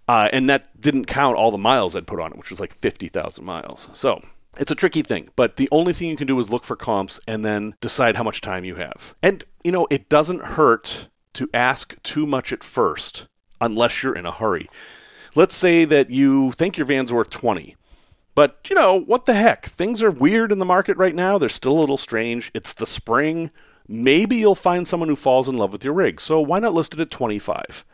Uh, 0.08 0.30
and 0.34 0.50
that 0.50 0.80
didn't 0.80 1.06
count 1.06 1.38
all 1.38 1.52
the 1.52 1.58
miles 1.58 1.96
I'd 1.96 2.08
put 2.08 2.20
on 2.20 2.32
it, 2.32 2.38
which 2.38 2.52
was 2.52 2.60
like 2.60 2.74
50,000 2.74 3.46
miles. 3.46 3.88
So 3.94 4.22
it's 4.58 4.72
a 4.72 4.76
tricky 4.76 5.04
thing, 5.04 5.30
but 5.36 5.56
the 5.56 5.70
only 5.72 5.94
thing 5.94 6.10
you 6.10 6.18
can 6.18 6.28
do 6.28 6.40
is 6.40 6.50
look 6.50 6.66
for 6.66 6.76
comps 6.76 7.20
and 7.28 7.46
then 7.46 7.76
decide 7.80 8.18
how 8.18 8.24
much 8.24 8.42
time 8.42 8.66
you 8.66 8.76
have. 8.76 9.16
And, 9.24 9.46
you 9.64 9.72
know, 9.72 9.88
it 9.90 10.10
doesn't 10.10 10.42
hurt 10.42 11.08
to 11.34 11.50
ask 11.54 12.02
too 12.04 12.26
much 12.26 12.52
at 12.52 12.64
first 12.64 13.28
unless 13.62 14.04
you're 14.04 14.16
in 14.16 14.26
a 14.26 14.32
hurry. 14.32 14.70
Let's 15.34 15.56
say 15.56 15.86
that 15.86 16.10
you 16.10 16.52
think 16.52 16.78
your 16.78 16.86
van's 16.86 17.14
worth 17.14 17.30
20 17.30 17.78
but, 18.36 18.60
you 18.70 18.76
know, 18.76 18.96
what 18.96 19.26
the 19.26 19.34
heck? 19.34 19.66
Things 19.66 20.02
are 20.02 20.12
weird 20.12 20.52
in 20.52 20.60
the 20.60 20.66
market 20.66 20.98
right 20.98 21.16
now. 21.16 21.38
They're 21.38 21.50
still 21.50 21.74
a 21.74 21.80
little 21.80 21.98
strange. 21.98 22.52
It's 22.54 22.74
the 22.74 22.86
spring. 22.86 23.52
Maybe 23.88 24.38
you'll 24.38 24.56
find 24.56 24.88
someone 24.88 25.10
who 25.10 25.16
falls 25.16 25.50
in 25.50 25.58
love 25.58 25.74
with 25.74 25.84
your 25.84 25.94
rig. 25.94 26.22
So 26.22 26.40
why 26.40 26.60
not 26.60 26.74
list 26.74 26.94
it 26.94 27.00
at 27.00 27.12
25? 27.12 27.86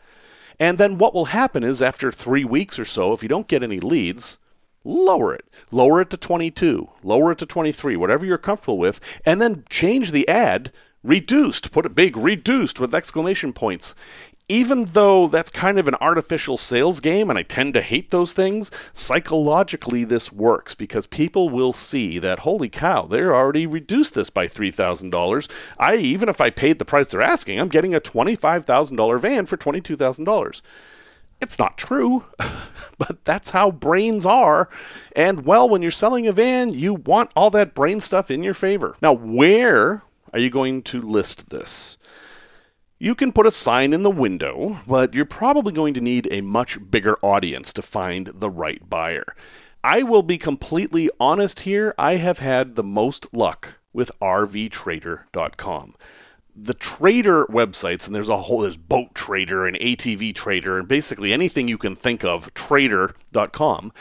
And 0.60 0.78
then 0.78 0.98
what 0.98 1.14
will 1.14 1.26
happen 1.26 1.64
is 1.64 1.82
after 1.82 2.10
three 2.10 2.44
weeks 2.44 2.78
or 2.78 2.84
so, 2.84 3.12
if 3.12 3.22
you 3.22 3.28
don't 3.28 3.48
get 3.48 3.62
any 3.62 3.80
leads, 3.80 4.38
lower 4.84 5.34
it. 5.34 5.44
Lower 5.70 6.00
it 6.00 6.10
to 6.10 6.16
22, 6.16 6.88
lower 7.02 7.32
it 7.32 7.38
to 7.38 7.46
23, 7.46 7.96
whatever 7.96 8.26
you're 8.26 8.38
comfortable 8.38 8.78
with, 8.78 9.00
and 9.24 9.40
then 9.40 9.64
change 9.68 10.12
the 10.12 10.28
ad 10.28 10.72
reduced. 11.02 11.72
Put 11.72 11.86
a 11.86 11.90
big 11.90 12.16
reduced 12.16 12.80
with 12.80 12.94
exclamation 12.94 13.52
points 13.52 13.94
even 14.48 14.86
though 14.86 15.28
that's 15.28 15.50
kind 15.50 15.78
of 15.78 15.86
an 15.88 15.94
artificial 15.96 16.56
sales 16.56 17.00
game 17.00 17.28
and 17.28 17.38
I 17.38 17.42
tend 17.42 17.74
to 17.74 17.82
hate 17.82 18.10
those 18.10 18.32
things, 18.32 18.70
psychologically 18.92 20.04
this 20.04 20.32
works 20.32 20.74
because 20.74 21.06
people 21.06 21.50
will 21.50 21.72
see 21.74 22.18
that 22.18 22.40
holy 22.40 22.70
cow, 22.70 23.02
they're 23.02 23.34
already 23.34 23.66
reduced 23.66 24.14
this 24.14 24.30
by 24.30 24.46
$3,000. 24.46 25.50
I 25.78 25.96
even 25.96 26.28
if 26.28 26.40
I 26.40 26.50
paid 26.50 26.78
the 26.78 26.84
price 26.84 27.08
they're 27.08 27.20
asking, 27.20 27.60
I'm 27.60 27.68
getting 27.68 27.94
a 27.94 28.00
$25,000 28.00 29.20
van 29.20 29.46
for 29.46 29.56
$22,000. 29.56 30.62
It's 31.40 31.58
not 31.58 31.78
true, 31.78 32.24
but 32.98 33.24
that's 33.24 33.50
how 33.50 33.70
brains 33.70 34.26
are. 34.26 34.68
And 35.14 35.44
well, 35.44 35.68
when 35.68 35.82
you're 35.82 35.90
selling 35.90 36.26
a 36.26 36.32
van, 36.32 36.70
you 36.70 36.94
want 36.94 37.30
all 37.36 37.50
that 37.50 37.74
brain 37.74 38.00
stuff 38.00 38.30
in 38.30 38.42
your 38.42 38.54
favor. 38.54 38.96
Now, 39.00 39.12
where 39.12 40.02
are 40.32 40.38
you 40.38 40.50
going 40.50 40.82
to 40.82 41.00
list 41.00 41.50
this? 41.50 41.96
You 43.00 43.14
can 43.14 43.30
put 43.30 43.46
a 43.46 43.52
sign 43.52 43.92
in 43.92 44.02
the 44.02 44.10
window, 44.10 44.80
but 44.84 45.14
you're 45.14 45.24
probably 45.24 45.72
going 45.72 45.94
to 45.94 46.00
need 46.00 46.26
a 46.32 46.40
much 46.40 46.78
bigger 46.90 47.16
audience 47.22 47.72
to 47.74 47.82
find 47.82 48.26
the 48.26 48.50
right 48.50 48.90
buyer. 48.90 49.36
I 49.84 50.02
will 50.02 50.24
be 50.24 50.36
completely 50.36 51.08
honest 51.20 51.60
here, 51.60 51.94
I 51.96 52.16
have 52.16 52.40
had 52.40 52.74
the 52.74 52.82
most 52.82 53.32
luck 53.32 53.74
with 53.92 54.10
RVTrader.com 54.20 55.94
the 56.60 56.74
trader 56.74 57.44
websites, 57.46 58.06
and 58.06 58.14
there's 58.14 58.28
a 58.28 58.36
whole 58.36 58.60
there's 58.60 58.76
Boat 58.76 59.14
Trader 59.14 59.66
and 59.66 59.76
ATV 59.76 60.34
Trader, 60.34 60.78
and 60.78 60.88
basically 60.88 61.32
anything 61.32 61.68
you 61.68 61.78
can 61.78 61.94
think 61.94 62.24
of, 62.24 62.52
trader.com 62.54 63.92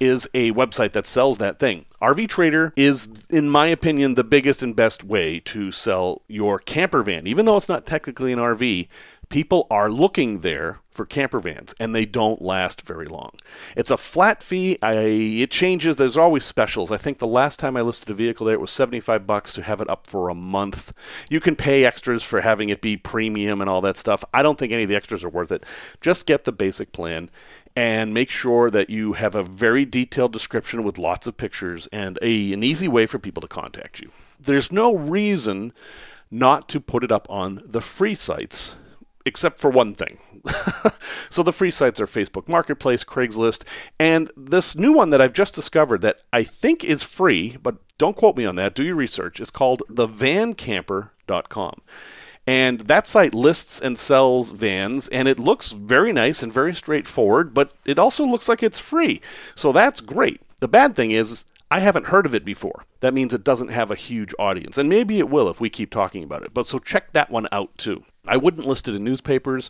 is 0.00 0.28
a 0.32 0.52
website 0.52 0.92
that 0.92 1.06
sells 1.06 1.38
that 1.38 1.58
thing. 1.58 1.84
RV 2.00 2.28
Trader 2.28 2.72
is, 2.76 3.08
in 3.28 3.48
my 3.48 3.66
opinion, 3.66 4.14
the 4.14 4.24
biggest 4.24 4.62
and 4.62 4.74
best 4.74 5.04
way 5.04 5.40
to 5.40 5.70
sell 5.72 6.22
your 6.28 6.58
camper 6.58 7.02
van. 7.02 7.26
Even 7.26 7.44
though 7.44 7.56
it's 7.56 7.68
not 7.68 7.86
technically 7.86 8.32
an 8.32 8.38
RV, 8.38 8.88
people 9.28 9.66
are 9.70 9.90
looking 9.90 10.40
there 10.40 10.80
for 10.90 11.04
camper 11.04 11.38
vans 11.38 11.74
and 11.78 11.94
they 11.94 12.06
don't 12.06 12.40
last 12.40 12.82
very 12.82 13.06
long. 13.06 13.32
It's 13.76 13.90
a 13.90 13.96
flat 13.96 14.42
fee. 14.42 14.78
I, 14.80 14.94
it 14.94 15.50
changes. 15.50 15.96
There's 15.96 16.16
always 16.16 16.44
specials. 16.44 16.90
I 16.90 16.96
think 16.96 17.18
the 17.18 17.26
last 17.26 17.58
time 17.58 17.76
I 17.76 17.82
listed 17.82 18.08
a 18.08 18.14
vehicle 18.14 18.46
there 18.46 18.54
it 18.54 18.60
was 18.60 18.70
75 18.70 19.26
bucks 19.26 19.52
to 19.54 19.62
have 19.62 19.80
it 19.80 19.90
up 19.90 20.06
for 20.06 20.28
a 20.28 20.34
month. 20.34 20.92
You 21.28 21.40
can 21.40 21.54
pay 21.54 21.84
extras 21.84 22.22
for 22.22 22.40
having 22.40 22.70
it 22.70 22.80
be 22.80 22.96
premium 22.96 23.60
and 23.60 23.68
all 23.68 23.80
that 23.82 23.98
stuff. 23.98 24.24
I 24.32 24.42
don't 24.42 24.58
think 24.58 24.72
any 24.72 24.84
of 24.84 24.88
the 24.88 24.96
extras 24.96 25.22
are 25.22 25.28
worth 25.28 25.52
it. 25.52 25.64
Just 26.00 26.26
get 26.26 26.44
the 26.44 26.52
basic 26.52 26.92
plan 26.92 27.30
and 27.76 28.14
make 28.14 28.30
sure 28.30 28.70
that 28.70 28.88
you 28.88 29.12
have 29.14 29.34
a 29.34 29.42
very 29.42 29.84
detailed 29.84 30.32
description 30.32 30.82
with 30.82 30.96
lots 30.96 31.26
of 31.26 31.36
pictures 31.36 31.88
and 31.92 32.18
a, 32.22 32.52
an 32.54 32.62
easy 32.62 32.88
way 32.88 33.06
for 33.06 33.18
people 33.18 33.42
to 33.42 33.48
contact 33.48 34.00
you. 34.00 34.10
There's 34.40 34.72
no 34.72 34.96
reason 34.96 35.74
not 36.30 36.68
to 36.70 36.80
put 36.80 37.04
it 37.04 37.12
up 37.12 37.26
on 37.28 37.60
the 37.64 37.82
free 37.82 38.14
sites 38.14 38.76
except 39.26 39.58
for 39.60 39.70
one 39.70 39.94
thing. 39.94 40.18
so 41.30 41.42
the 41.42 41.52
free 41.52 41.70
sites 41.70 42.00
are 42.00 42.06
Facebook 42.06 42.48
Marketplace, 42.48 43.04
Craigslist, 43.04 43.64
and 43.98 44.30
this 44.36 44.76
new 44.76 44.92
one 44.92 45.10
that 45.10 45.20
I've 45.20 45.32
just 45.32 45.54
discovered 45.54 46.00
that 46.02 46.22
I 46.32 46.44
think 46.44 46.84
is 46.84 47.02
free, 47.02 47.58
but 47.62 47.76
don't 47.98 48.16
quote 48.16 48.36
me 48.36 48.46
on 48.46 48.56
that. 48.56 48.74
Do 48.74 48.84
your 48.84 48.94
research. 48.94 49.40
It's 49.40 49.50
called 49.50 49.82
thevancamper.com. 49.90 51.80
And 52.48 52.80
that 52.80 53.08
site 53.08 53.34
lists 53.34 53.80
and 53.80 53.98
sells 53.98 54.52
vans, 54.52 55.08
and 55.08 55.26
it 55.26 55.40
looks 55.40 55.72
very 55.72 56.12
nice 56.12 56.44
and 56.44 56.52
very 56.52 56.72
straightforward, 56.72 57.52
but 57.52 57.72
it 57.84 57.98
also 57.98 58.24
looks 58.24 58.48
like 58.48 58.62
it's 58.62 58.78
free. 58.78 59.20
So 59.56 59.72
that's 59.72 60.00
great. 60.00 60.40
The 60.60 60.68
bad 60.68 60.94
thing 60.94 61.10
is, 61.10 61.44
I 61.68 61.80
haven't 61.80 62.06
heard 62.06 62.26
of 62.26 62.34
it 62.34 62.44
before. 62.44 62.84
That 63.00 63.14
means 63.14 63.34
it 63.34 63.42
doesn't 63.42 63.68
have 63.68 63.90
a 63.90 63.96
huge 63.96 64.32
audience. 64.38 64.78
And 64.78 64.88
maybe 64.88 65.18
it 65.18 65.28
will 65.28 65.48
if 65.48 65.60
we 65.60 65.68
keep 65.68 65.90
talking 65.90 66.22
about 66.22 66.42
it. 66.42 66.54
But 66.54 66.66
so 66.66 66.78
check 66.78 67.12
that 67.12 67.30
one 67.30 67.46
out 67.50 67.76
too. 67.76 68.04
I 68.28 68.36
wouldn't 68.36 68.66
list 68.66 68.88
it 68.88 68.94
in 68.94 69.04
newspapers 69.04 69.68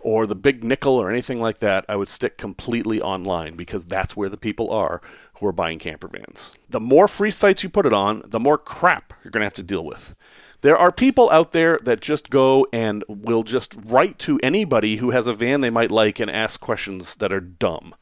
or 0.00 0.26
the 0.26 0.34
big 0.34 0.64
nickel 0.64 0.94
or 0.94 1.10
anything 1.10 1.40
like 1.40 1.58
that. 1.58 1.84
I 1.88 1.96
would 1.96 2.08
stick 2.08 2.36
completely 2.36 3.00
online 3.00 3.54
because 3.54 3.84
that's 3.84 4.16
where 4.16 4.28
the 4.28 4.36
people 4.36 4.70
are 4.72 5.00
who 5.38 5.46
are 5.46 5.52
buying 5.52 5.78
camper 5.78 6.08
vans. 6.08 6.56
The 6.68 6.80
more 6.80 7.08
free 7.08 7.30
sites 7.30 7.62
you 7.62 7.68
put 7.68 7.86
it 7.86 7.92
on, 7.92 8.22
the 8.26 8.40
more 8.40 8.58
crap 8.58 9.12
you're 9.22 9.30
going 9.30 9.42
to 9.42 9.46
have 9.46 9.54
to 9.54 9.62
deal 9.62 9.84
with. 9.84 10.14
There 10.62 10.76
are 10.76 10.90
people 10.90 11.30
out 11.30 11.52
there 11.52 11.78
that 11.82 12.00
just 12.00 12.30
go 12.30 12.66
and 12.72 13.04
will 13.08 13.42
just 13.42 13.76
write 13.84 14.18
to 14.20 14.40
anybody 14.42 14.96
who 14.96 15.10
has 15.10 15.26
a 15.26 15.34
van 15.34 15.60
they 15.60 15.70
might 15.70 15.90
like 15.90 16.18
and 16.18 16.30
ask 16.30 16.60
questions 16.60 17.16
that 17.16 17.32
are 17.32 17.40
dumb. 17.40 17.94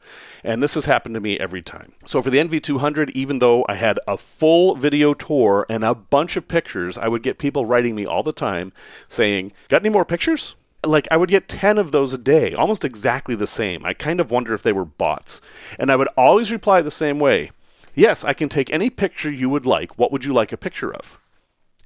And 0.43 0.63
this 0.63 0.75
has 0.75 0.85
happened 0.85 1.15
to 1.15 1.21
me 1.21 1.39
every 1.39 1.61
time. 1.61 1.93
So 2.05 2.21
for 2.21 2.29
the 2.29 2.37
NV200, 2.37 3.11
even 3.11 3.39
though 3.39 3.65
I 3.67 3.75
had 3.75 3.99
a 4.07 4.17
full 4.17 4.75
video 4.75 5.13
tour 5.13 5.65
and 5.69 5.83
a 5.83 5.95
bunch 5.95 6.37
of 6.37 6.47
pictures, 6.47 6.97
I 6.97 7.07
would 7.07 7.23
get 7.23 7.37
people 7.37 7.65
writing 7.65 7.95
me 7.95 8.05
all 8.05 8.23
the 8.23 8.31
time 8.31 8.71
saying, 9.07 9.51
Got 9.67 9.81
any 9.81 9.89
more 9.89 10.05
pictures? 10.05 10.55
like 10.85 11.07
I 11.09 11.17
would 11.17 11.29
get 11.29 11.47
10 11.47 11.77
of 11.77 11.91
those 11.91 12.13
a 12.13 12.17
day, 12.17 12.53
almost 12.53 12.85
exactly 12.85 13.35
the 13.35 13.47
same. 13.47 13.85
I 13.85 13.93
kind 13.93 14.19
of 14.19 14.31
wonder 14.31 14.53
if 14.53 14.63
they 14.63 14.71
were 14.71 14.85
bots. 14.85 15.41
And 15.79 15.91
I 15.91 15.95
would 15.95 16.09
always 16.15 16.51
reply 16.51 16.81
the 16.81 16.91
same 16.91 17.19
way. 17.19 17.51
Yes, 17.93 18.23
I 18.23 18.33
can 18.33 18.49
take 18.49 18.71
any 18.71 18.89
picture 18.89 19.31
you 19.31 19.49
would 19.49 19.65
like. 19.65 19.97
What 19.97 20.11
would 20.11 20.25
you 20.25 20.33
like 20.33 20.51
a 20.51 20.57
picture 20.57 20.93
of? 20.93 21.19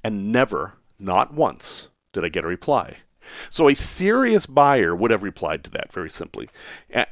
And 0.02 0.32
never, 0.32 0.74
not 0.98 1.34
once, 1.34 1.88
did 2.12 2.24
I 2.24 2.28
get 2.28 2.44
a 2.44 2.48
reply. 2.48 2.98
So 3.48 3.68
a 3.68 3.74
serious 3.74 4.46
buyer 4.46 4.94
would 4.94 5.10
have 5.10 5.22
replied 5.22 5.62
to 5.64 5.70
that 5.70 5.92
very 5.92 6.10
simply. 6.10 6.48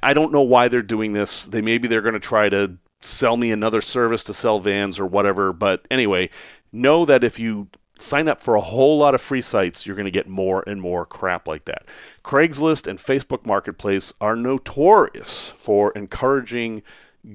I 0.02 0.14
don't 0.14 0.32
know 0.32 0.42
why 0.42 0.68
they're 0.68 0.82
doing 0.82 1.12
this. 1.12 1.44
They 1.44 1.60
maybe 1.60 1.86
they're 1.86 2.02
going 2.02 2.14
to 2.14 2.20
try 2.20 2.48
to 2.48 2.76
sell 3.00 3.36
me 3.36 3.52
another 3.52 3.80
service 3.80 4.24
to 4.24 4.34
sell 4.34 4.58
vans 4.58 4.98
or 4.98 5.06
whatever, 5.06 5.52
but 5.52 5.86
anyway, 5.90 6.30
know 6.72 7.04
that 7.04 7.22
if 7.22 7.38
you 7.38 7.68
sign 8.00 8.28
up 8.28 8.40
for 8.40 8.56
a 8.56 8.60
whole 8.60 8.98
lot 8.98 9.14
of 9.14 9.20
free 9.20 9.40
sites, 9.40 9.86
you're 9.86 9.96
going 9.96 10.04
to 10.04 10.10
get 10.10 10.28
more 10.28 10.64
and 10.66 10.80
more 10.80 11.04
crap 11.04 11.46
like 11.46 11.64
that. 11.66 11.84
Craigslist 12.24 12.86
and 12.86 12.98
Facebook 12.98 13.46
Marketplace 13.46 14.12
are 14.20 14.34
notorious 14.34 15.48
for 15.50 15.92
encouraging 15.92 16.82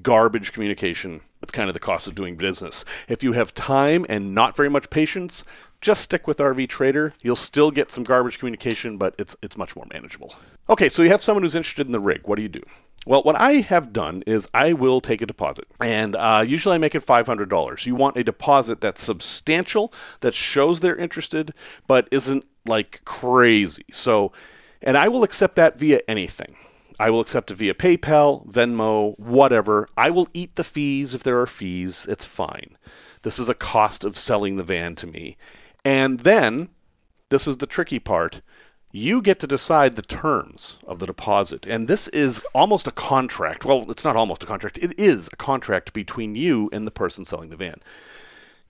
garbage 0.01 0.51
communication 0.51 1.21
it's 1.43 1.51
kind 1.51 1.69
of 1.69 1.73
the 1.73 1.79
cost 1.79 2.07
of 2.07 2.15
doing 2.15 2.35
business. 2.35 2.83
If 3.07 3.21
you 3.21 3.33
have 3.33 3.53
time 3.53 4.05
and 4.09 4.33
not 4.33 4.55
very 4.55 4.69
much 4.69 4.89
patience, 4.89 5.43
just 5.81 6.01
stick 6.01 6.25
with 6.25 6.37
RV 6.37 6.69
Trader. 6.69 7.13
You'll 7.21 7.35
still 7.35 7.69
get 7.69 7.91
some 7.91 8.03
garbage 8.03 8.39
communication, 8.39 8.97
but 8.97 9.13
it's 9.19 9.35
it's 9.43 9.57
much 9.57 9.75
more 9.75 9.85
manageable. 9.93 10.33
Okay, 10.69 10.89
so 10.89 11.03
you 11.03 11.09
have 11.09 11.21
someone 11.21 11.43
who's 11.43 11.55
interested 11.55 11.85
in 11.85 11.91
the 11.91 11.99
rig. 11.99 12.21
What 12.23 12.37
do 12.37 12.41
you 12.41 12.49
do? 12.49 12.63
Well, 13.05 13.21
what 13.23 13.35
I 13.35 13.55
have 13.55 13.91
done 13.91 14.23
is 14.25 14.49
I 14.53 14.71
will 14.71 15.01
take 15.01 15.21
a 15.21 15.25
deposit, 15.25 15.65
and 15.81 16.15
uh, 16.15 16.45
usually 16.47 16.75
I 16.75 16.77
make 16.77 16.95
it 16.95 17.05
$500. 17.05 17.85
You 17.85 17.95
want 17.95 18.15
a 18.15 18.23
deposit 18.23 18.79
that's 18.79 19.03
substantial, 19.03 19.91
that 20.21 20.33
shows 20.33 20.79
they're 20.79 20.95
interested, 20.95 21.53
but 21.85 22.07
isn't 22.11 22.45
like 22.65 23.01
crazy. 23.03 23.83
So, 23.91 24.31
and 24.81 24.95
I 24.95 25.09
will 25.09 25.23
accept 25.23 25.57
that 25.57 25.77
via 25.77 25.99
anything. 26.07 26.55
I 26.99 27.09
will 27.09 27.19
accept 27.19 27.51
it 27.51 27.55
via 27.55 27.73
PayPal, 27.73 28.47
Venmo, 28.51 29.17
whatever. 29.19 29.87
I 29.97 30.09
will 30.09 30.27
eat 30.33 30.55
the 30.55 30.63
fees 30.63 31.13
if 31.13 31.23
there 31.23 31.39
are 31.39 31.47
fees. 31.47 32.05
It's 32.09 32.25
fine. 32.25 32.77
This 33.23 33.39
is 33.39 33.49
a 33.49 33.55
cost 33.55 34.03
of 34.03 34.17
selling 34.17 34.57
the 34.57 34.63
van 34.63 34.95
to 34.95 35.07
me. 35.07 35.37
And 35.85 36.21
then, 36.21 36.69
this 37.29 37.47
is 37.47 37.57
the 37.57 37.67
tricky 37.67 37.99
part. 37.99 38.41
You 38.91 39.21
get 39.21 39.39
to 39.39 39.47
decide 39.47 39.95
the 39.95 40.01
terms 40.03 40.77
of 40.85 40.99
the 40.99 41.07
deposit. 41.07 41.65
And 41.65 41.87
this 41.87 42.07
is 42.09 42.39
almost 42.53 42.87
a 42.87 42.91
contract. 42.91 43.65
Well, 43.65 43.89
it's 43.89 44.03
not 44.03 44.15
almost 44.15 44.43
a 44.43 44.47
contract, 44.47 44.77
it 44.77 44.97
is 44.99 45.29
a 45.33 45.35
contract 45.35 45.93
between 45.93 46.35
you 46.35 46.69
and 46.71 46.85
the 46.85 46.91
person 46.91 47.25
selling 47.25 47.49
the 47.49 47.57
van. 47.57 47.81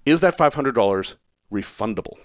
Is 0.05 0.21
that 0.21 0.37
$500 0.37 1.15
refundable? 1.51 2.17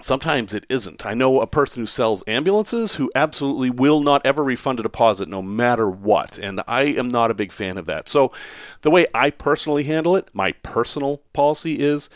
Sometimes 0.00 0.52
it 0.52 0.66
isn't. 0.68 1.06
I 1.06 1.14
know 1.14 1.40
a 1.40 1.46
person 1.46 1.82
who 1.82 1.86
sells 1.86 2.24
ambulances 2.26 2.96
who 2.96 3.10
absolutely 3.14 3.70
will 3.70 4.00
not 4.00 4.26
ever 4.26 4.42
refund 4.42 4.80
a 4.80 4.82
deposit 4.82 5.28
no 5.28 5.40
matter 5.40 5.88
what, 5.88 6.36
and 6.38 6.60
I 6.66 6.82
am 6.82 7.08
not 7.08 7.30
a 7.30 7.34
big 7.34 7.52
fan 7.52 7.78
of 7.78 7.86
that. 7.86 8.08
So, 8.08 8.32
the 8.82 8.90
way 8.90 9.06
I 9.14 9.30
personally 9.30 9.84
handle 9.84 10.16
it, 10.16 10.28
my 10.32 10.52
personal 10.62 11.18
policy 11.32 11.80
is 11.80 12.10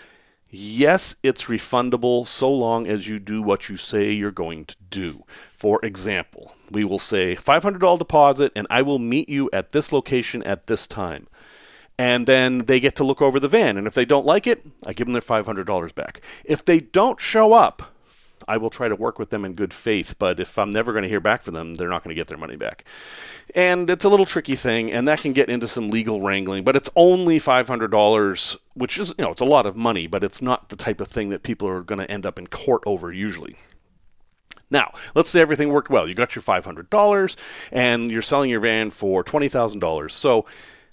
yes, 0.51 1.15
it's 1.23 1.45
refundable 1.45 2.27
so 2.27 2.51
long 2.51 2.87
as 2.87 3.07
you 3.07 3.19
do 3.19 3.43
what 3.43 3.69
you 3.69 3.77
say 3.77 4.11
you're 4.11 4.33
going 4.33 4.65
to 4.65 4.77
do. 4.91 5.25
For 5.57 5.79
example, 5.85 6.55
we 6.71 6.85
will 6.85 6.99
say 6.99 7.37
$500 7.37 7.99
deposit, 7.99 8.53
and 8.57 8.67
I 8.71 8.83
will 8.83 8.99
meet 8.99 9.29
you 9.29 9.49
at 9.53 9.73
this 9.73 9.93
location 9.93 10.43
at 10.43 10.67
this 10.67 10.87
time 10.87 11.29
and 11.99 12.27
then 12.27 12.61
they 12.61 12.81
get 12.81 12.97
to 12.97 13.05
look 13.05 13.21
over 13.21 13.41
the 13.41 13.49
van. 13.49 13.77
And 13.77 13.87
if 13.87 13.95
they 13.95 14.05
don't 14.05 14.25
like 14.25 14.47
it, 14.47 14.65
I 14.87 14.93
give 14.93 15.07
them 15.07 15.13
their 15.13 15.23
$500 15.23 15.95
back. 15.95 16.21
If 16.45 16.65
they 16.65 16.81
don't 16.81 17.21
show 17.21 17.53
up, 17.53 17.95
I 18.47 18.57
will 18.57 18.71
try 18.71 18.89
to 18.89 18.97
work 18.97 19.19
with 19.19 19.31
them 19.31 19.45
in 19.45 19.55
good 19.55 19.75
faith, 19.75 20.15
but 20.19 20.41
if 20.41 20.59
I'm 20.59 20.71
never 20.71 20.93
going 20.93 21.03
to 21.03 21.09
hear 21.09 21.21
back 21.21 21.43
from 21.43 21.55
them, 21.55 21.75
they're 21.75 21.89
not 21.89 22.03
going 22.03 22.15
to 22.15 22.19
get 22.19 22.29
their 22.29 22.39
money 22.39 22.57
back. 22.57 22.85
And 23.55 23.91
it's 23.91 24.05
a 24.05 24.09
little 24.09 24.25
tricky 24.25 24.55
thing, 24.57 24.91
and 24.91 25.07
that 25.09 25.21
can 25.21 25.33
get 25.33 25.51
into 25.51 25.69
some 25.69 25.91
legal 25.91 26.23
wrangling, 26.23 26.65
but 26.65 26.77
it's 26.77 26.89
only 26.97 27.41
$500, 27.41 28.57
which 28.75 28.97
is, 28.97 29.09
you 29.19 29.25
know, 29.25 29.33
it's 29.33 29.41
a 29.41 29.47
lot 29.47 29.67
of 29.67 29.77
money, 29.77 30.07
but 30.07 30.25
it's 30.25 30.41
not 30.41 30.71
the 30.71 30.77
type 30.77 31.01
of 31.01 31.09
thing 31.09 31.29
that 31.31 31.43
people 31.43 31.69
are 31.69 31.83
going 31.83 31.99
to 31.99 32.11
end 32.11 32.25
up 32.25 32.39
in 32.39 32.47
court 32.47 32.83
over 32.87 33.13
usually. 33.13 33.57
Now, 34.71 34.93
let's 35.15 35.31
say 35.31 35.41
everything 35.41 35.71
worked 35.71 35.91
well. 35.91 36.07
You 36.07 36.15
got 36.15 36.35
your 36.35 36.43
$500 36.43 37.37
and 37.73 38.11
you're 38.11 38.23
selling 38.23 38.51
your 38.51 38.61
van 38.61 38.91
for 38.91 39.25
$20,000. 39.25 40.11
So 40.11 40.45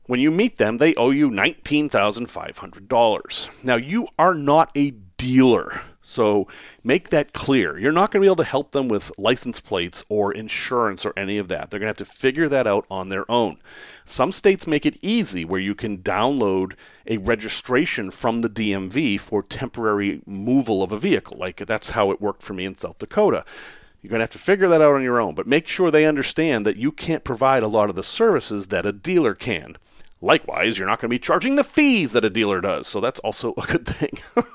when 0.08 0.20
you 0.20 0.32
meet 0.32 0.58
them, 0.58 0.78
they 0.78 0.96
owe 0.96 1.12
you 1.12 1.30
$19,500. 1.30 3.64
Now, 3.64 3.76
you 3.76 4.08
are 4.20 4.34
not 4.34 4.72
a 4.76 4.92
dealer. 5.18 5.82
So 6.02 6.48
make 6.84 7.10
that 7.10 7.32
clear. 7.34 7.80
You're 7.80 7.92
not 7.92 8.12
going 8.12 8.22
to 8.22 8.26
be 8.26 8.30
able 8.30 8.38
to 8.38 8.44
help 8.44 8.72
them 8.72 8.88
with 8.88 9.12
license 9.18 9.60
plates 9.60 10.06
or 10.08 10.32
insurance 10.32 11.04
or 11.04 11.14
any 11.18 11.40
of 11.40 11.48
that. 11.48 11.72
They're 11.72 11.80
going 11.80 11.92
to 11.92 12.00
have 12.00 12.08
to 12.08 12.14
figure 12.14 12.48
that 12.50 12.68
out 12.68 12.86
on 12.92 13.10
their 13.10 13.26
own. 13.30 13.58
Some 14.06 14.32
states 14.32 14.68
make 14.68 14.86
it 14.86 15.00
easy 15.02 15.44
where 15.44 15.60
you 15.60 15.74
can 15.74 15.98
download 15.98 16.74
a 17.08 17.18
registration 17.18 18.12
from 18.12 18.42
the 18.42 18.50
DMV 18.50 19.20
for 19.20 19.42
temporary 19.42 20.22
removal 20.28 20.84
of 20.84 20.92
a 20.92 21.00
vehicle. 21.00 21.40
Like 21.40 21.66
that's 21.66 21.90
how 21.90 22.12
it 22.12 22.22
worked 22.22 22.44
for 22.44 22.54
me 22.54 22.66
in 22.66 22.76
South 22.76 23.00
Dakota. 23.00 23.44
You're 24.04 24.12
going 24.12 24.20
to 24.20 24.26
have 24.26 24.34
to 24.34 24.38
figure 24.38 24.68
that 24.68 24.82
out 24.82 24.94
on 24.94 25.02
your 25.02 25.20
own, 25.20 25.34
but 25.34 25.48
make 25.48 25.68
sure 25.68 25.90
they 25.90 26.06
understand 26.06 26.68
that 26.68 26.78
you 26.78 26.92
can't 26.92 27.24
provide 27.24 27.64
a 27.64 27.68
lot 27.68 27.90
of 27.90 27.96
the 27.96 28.04
services 28.04 28.68
that 28.68 28.86
a 28.86 28.94
dealer 28.94 29.34
can. 29.34 29.78
Likewise, 30.22 30.78
you're 30.78 30.88
not 30.88 31.00
going 31.00 31.10
to 31.10 31.16
be 31.16 31.20
charging 31.20 31.56
the 31.56 31.64
fees 31.64 32.14
that 32.14 32.26
a 32.26 32.30
dealer 32.30 32.62
does, 32.62 32.88
so 32.88 33.00
that's 33.00 33.20
also 33.20 33.54
a 33.58 33.68
good 33.68 33.86
thing. 33.86 34.12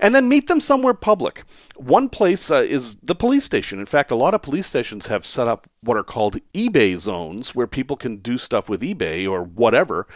and 0.00 0.14
then 0.14 0.28
meet 0.28 0.46
them 0.46 0.60
somewhere 0.60 0.94
public. 0.94 1.44
One 1.76 2.08
place 2.08 2.50
uh, 2.50 2.56
is 2.56 2.96
the 2.96 3.14
police 3.14 3.44
station. 3.44 3.80
In 3.80 3.86
fact, 3.86 4.10
a 4.10 4.16
lot 4.16 4.34
of 4.34 4.42
police 4.42 4.66
stations 4.66 5.06
have 5.06 5.24
set 5.24 5.48
up 5.48 5.66
what 5.80 5.96
are 5.96 6.04
called 6.04 6.38
eBay 6.52 6.96
zones 6.96 7.54
where 7.54 7.66
people 7.66 7.96
can 7.96 8.18
do 8.18 8.38
stuff 8.38 8.68
with 8.68 8.82
eBay 8.82 9.28
or 9.28 9.42
whatever, 9.42 10.06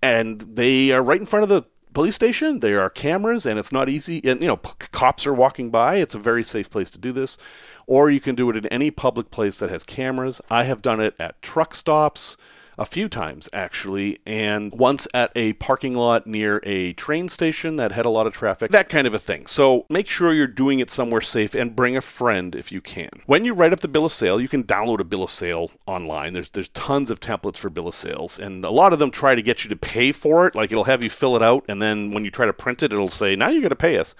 and 0.00 0.40
they 0.40 0.92
are 0.92 1.02
right 1.02 1.20
in 1.20 1.26
front 1.26 1.42
of 1.42 1.48
the 1.48 1.64
police 1.92 2.14
station. 2.14 2.60
There 2.60 2.80
are 2.80 2.90
cameras, 2.90 3.46
and 3.46 3.58
it's 3.58 3.72
not 3.72 3.88
easy. 3.88 4.20
And 4.24 4.40
you 4.40 4.48
know, 4.48 4.56
p- 4.56 4.72
cops 4.92 5.26
are 5.26 5.34
walking 5.34 5.70
by. 5.70 5.96
It's 5.96 6.14
a 6.14 6.18
very 6.18 6.44
safe 6.44 6.70
place 6.70 6.90
to 6.90 6.98
do 6.98 7.12
this. 7.12 7.38
Or 7.86 8.10
you 8.10 8.20
can 8.20 8.34
do 8.34 8.48
it 8.50 8.56
in 8.56 8.66
any 8.66 8.90
public 8.90 9.30
place 9.30 9.58
that 9.58 9.70
has 9.70 9.84
cameras. 9.84 10.40
I 10.48 10.64
have 10.64 10.82
done 10.82 11.00
it 11.00 11.14
at 11.18 11.40
truck 11.42 11.74
stops 11.74 12.36
a 12.78 12.84
few 12.84 13.08
times 13.08 13.48
actually, 13.52 14.18
and 14.26 14.72
once 14.72 15.06
at 15.14 15.30
a 15.34 15.52
parking 15.54 15.94
lot 15.94 16.26
near 16.26 16.60
a 16.64 16.92
train 16.94 17.28
station 17.28 17.76
that 17.76 17.92
had 17.92 18.06
a 18.06 18.10
lot 18.10 18.26
of 18.26 18.32
traffic, 18.32 18.70
that 18.70 18.88
kind 18.88 19.06
of 19.06 19.14
a 19.14 19.18
thing. 19.18 19.46
So 19.46 19.86
make 19.88 20.08
sure 20.08 20.32
you're 20.32 20.46
doing 20.46 20.80
it 20.80 20.90
somewhere 20.90 21.20
safe 21.20 21.54
and 21.54 21.76
bring 21.76 21.96
a 21.96 22.00
friend 22.00 22.54
if 22.54 22.72
you 22.72 22.80
can. 22.80 23.10
When 23.26 23.44
you 23.44 23.54
write 23.54 23.72
up 23.72 23.80
the 23.80 23.88
bill 23.88 24.04
of 24.04 24.12
sale, 24.12 24.40
you 24.40 24.48
can 24.48 24.64
download 24.64 25.00
a 25.00 25.04
bill 25.04 25.22
of 25.22 25.30
sale 25.30 25.70
online. 25.86 26.32
There's 26.32 26.50
there's 26.50 26.68
tons 26.70 27.10
of 27.10 27.20
templates 27.20 27.56
for 27.56 27.70
bill 27.70 27.88
of 27.88 27.94
sales, 27.94 28.38
and 28.38 28.64
a 28.64 28.70
lot 28.70 28.92
of 28.92 28.98
them 28.98 29.10
try 29.10 29.34
to 29.34 29.42
get 29.42 29.64
you 29.64 29.70
to 29.70 29.76
pay 29.76 30.12
for 30.12 30.46
it. 30.46 30.54
Like 30.54 30.72
it'll 30.72 30.84
have 30.84 31.02
you 31.02 31.10
fill 31.10 31.36
it 31.36 31.42
out, 31.42 31.64
and 31.68 31.80
then 31.80 32.12
when 32.12 32.24
you 32.24 32.30
try 32.30 32.46
to 32.46 32.52
print 32.52 32.82
it, 32.82 32.92
it'll 32.92 33.08
say 33.08 33.36
now 33.36 33.48
you 33.48 33.62
got 33.62 33.68
to 33.68 33.76
pay 33.76 33.98
us. 33.98 34.14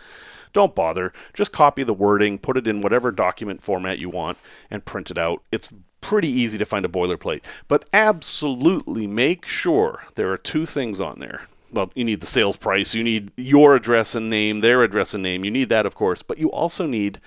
Don't 0.54 0.74
bother. 0.74 1.12
Just 1.34 1.50
copy 1.52 1.82
the 1.82 1.92
wording, 1.92 2.38
put 2.38 2.56
it 2.56 2.68
in 2.68 2.80
whatever 2.80 3.10
document 3.10 3.60
format 3.60 3.98
you 3.98 4.08
want, 4.08 4.38
and 4.70 4.84
print 4.84 5.10
it 5.10 5.18
out. 5.18 5.42
It's 5.50 5.74
pretty 6.04 6.28
easy 6.28 6.58
to 6.58 6.66
find 6.66 6.84
a 6.84 6.88
boilerplate. 6.88 7.42
But 7.66 7.88
absolutely 7.94 9.06
make 9.06 9.46
sure 9.46 10.04
there 10.16 10.30
are 10.30 10.36
two 10.36 10.66
things 10.66 11.00
on 11.00 11.18
there. 11.18 11.46
Well, 11.72 11.90
you 11.94 12.04
need 12.04 12.20
the 12.20 12.26
sales 12.26 12.56
price, 12.56 12.94
you 12.94 13.02
need 13.02 13.32
your 13.36 13.74
address 13.74 14.14
and 14.14 14.28
name, 14.30 14.60
their 14.60 14.82
address 14.82 15.14
and 15.14 15.22
name. 15.22 15.44
You 15.44 15.50
need 15.50 15.70
that, 15.70 15.86
of 15.86 15.94
course, 15.94 16.22
but 16.22 16.38
you 16.38 16.52
also 16.52 16.86
need 16.86 17.20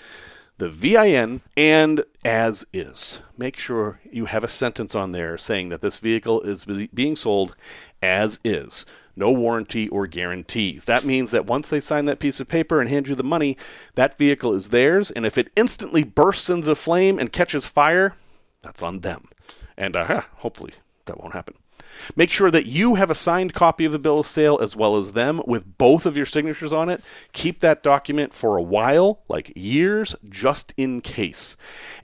the 0.60 0.70
VIN 0.70 1.42
and 1.58 2.04
as 2.24 2.66
is. 2.72 3.22
Make 3.36 3.58
sure 3.58 4.00
you 4.10 4.26
have 4.26 4.44
a 4.44 4.48
sentence 4.48 4.94
on 4.94 5.12
there 5.12 5.38
saying 5.38 5.70
that 5.70 5.82
this 5.82 5.98
vehicle 5.98 6.42
is 6.42 6.66
being 6.94 7.16
sold 7.16 7.56
as 8.02 8.40
is 8.44 8.86
no 9.18 9.32
warranty 9.32 9.90
or 9.90 10.06
guarantees. 10.06 10.86
That 10.86 11.04
means 11.04 11.32
that 11.32 11.48
once 11.48 11.68
they 11.68 11.80
sign 11.80 12.06
that 12.06 12.20
piece 12.20 12.40
of 12.40 12.48
paper 12.48 12.80
and 12.80 12.90
hand 12.90 13.08
you 13.08 13.16
the 13.16 13.24
money, 13.24 13.58
that 13.96 14.18
vehicle 14.18 14.54
is 14.54 14.70
theirs, 14.70 15.10
and 15.10 15.26
if 15.26 15.38
it 15.38 15.50
instantly 15.56 16.04
bursts 16.04 16.50
into 16.50 16.76
flame 16.76 17.18
and 17.18 17.34
catches 17.34 17.66
fire, 17.66 18.14
that's 18.68 18.84
on 18.84 19.00
them. 19.00 19.30
And 19.78 19.96
uh, 19.96 20.22
hopefully 20.36 20.74
that 21.06 21.20
won't 21.20 21.34
happen. 21.34 21.56
Make 22.16 22.30
sure 22.30 22.52
that 22.52 22.66
you 22.66 22.96
have 22.96 23.10
a 23.10 23.16
signed 23.16 23.54
copy 23.54 23.86
of 23.86 23.92
the 23.92 24.00
bill 24.00 24.20
of 24.20 24.26
sale 24.26 24.60
as 24.62 24.76
well 24.76 24.98
as 24.98 25.14
them 25.14 25.42
with 25.48 25.78
both 25.78 26.06
of 26.06 26.18
your 26.18 26.26
signatures 26.26 26.74
on 26.74 26.90
it. 26.90 27.02
Keep 27.32 27.62
that 27.62 27.82
document 27.82 28.34
for 28.34 28.58
a 28.58 28.62
while, 28.62 29.22
like 29.30 29.54
years, 29.56 30.16
just 30.28 30.74
in 30.76 31.02
case. 31.02 31.56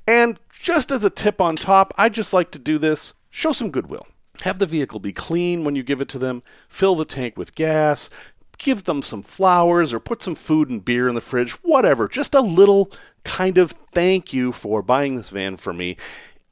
And 0.08 0.39
just 0.51 0.89
as 0.89 1.03
a 1.03 1.10
tip 1.10 1.41
on 1.41 1.58
top, 1.58 1.93
I 1.98 2.10
just 2.10 2.34
like 2.34 2.50
to 2.51 2.60
do 2.60 2.77
this 2.77 3.13
show 3.29 3.51
some 3.51 3.70
goodwill. 3.70 4.08
Have 4.43 4.60
the 4.60 4.65
vehicle 4.65 5.00
be 5.00 5.13
clean 5.13 5.63
when 5.63 5.75
you 5.75 5.84
give 5.84 6.01
it 6.01 6.10
to 6.10 6.20
them, 6.20 6.43
fill 6.70 6.96
the 6.96 7.05
tank 7.05 7.38
with 7.38 7.55
gas, 7.55 8.10
give 8.58 8.86
them 8.86 9.01
some 9.01 9.22
flowers 9.22 9.93
or 9.93 10.00
put 10.00 10.22
some 10.22 10.36
food 10.36 10.70
and 10.70 10.84
beer 10.84 11.08
in 11.08 11.15
the 11.15 11.22
fridge, 11.22 11.51
whatever. 11.63 12.08
Just 12.08 12.34
a 12.34 12.41
little 12.41 12.91
kind 13.24 13.58
of 13.58 13.72
thank 13.91 14.34
you 14.34 14.51
for 14.51 14.82
buying 14.82 15.15
this 15.15 15.29
van 15.29 15.58
for 15.58 15.74
me. 15.74 15.98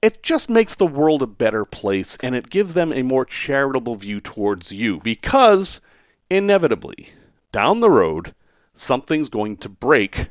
It 0.01 0.23
just 0.23 0.49
makes 0.49 0.73
the 0.73 0.87
world 0.87 1.21
a 1.21 1.27
better 1.27 1.63
place 1.63 2.17
and 2.23 2.35
it 2.35 2.49
gives 2.49 2.73
them 2.73 2.91
a 2.91 3.03
more 3.03 3.23
charitable 3.23 3.95
view 3.95 4.19
towards 4.19 4.71
you 4.71 4.99
because 4.99 5.79
inevitably, 6.29 7.09
down 7.51 7.81
the 7.81 7.89
road, 7.91 8.33
something's 8.73 9.29
going 9.29 9.57
to 9.57 9.69
break. 9.69 10.27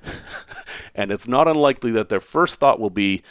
and 0.95 1.13
it's 1.13 1.29
not 1.29 1.47
unlikely 1.47 1.93
that 1.93 2.09
their 2.09 2.21
first 2.21 2.59
thought 2.59 2.81
will 2.81 2.91
be, 2.91 3.23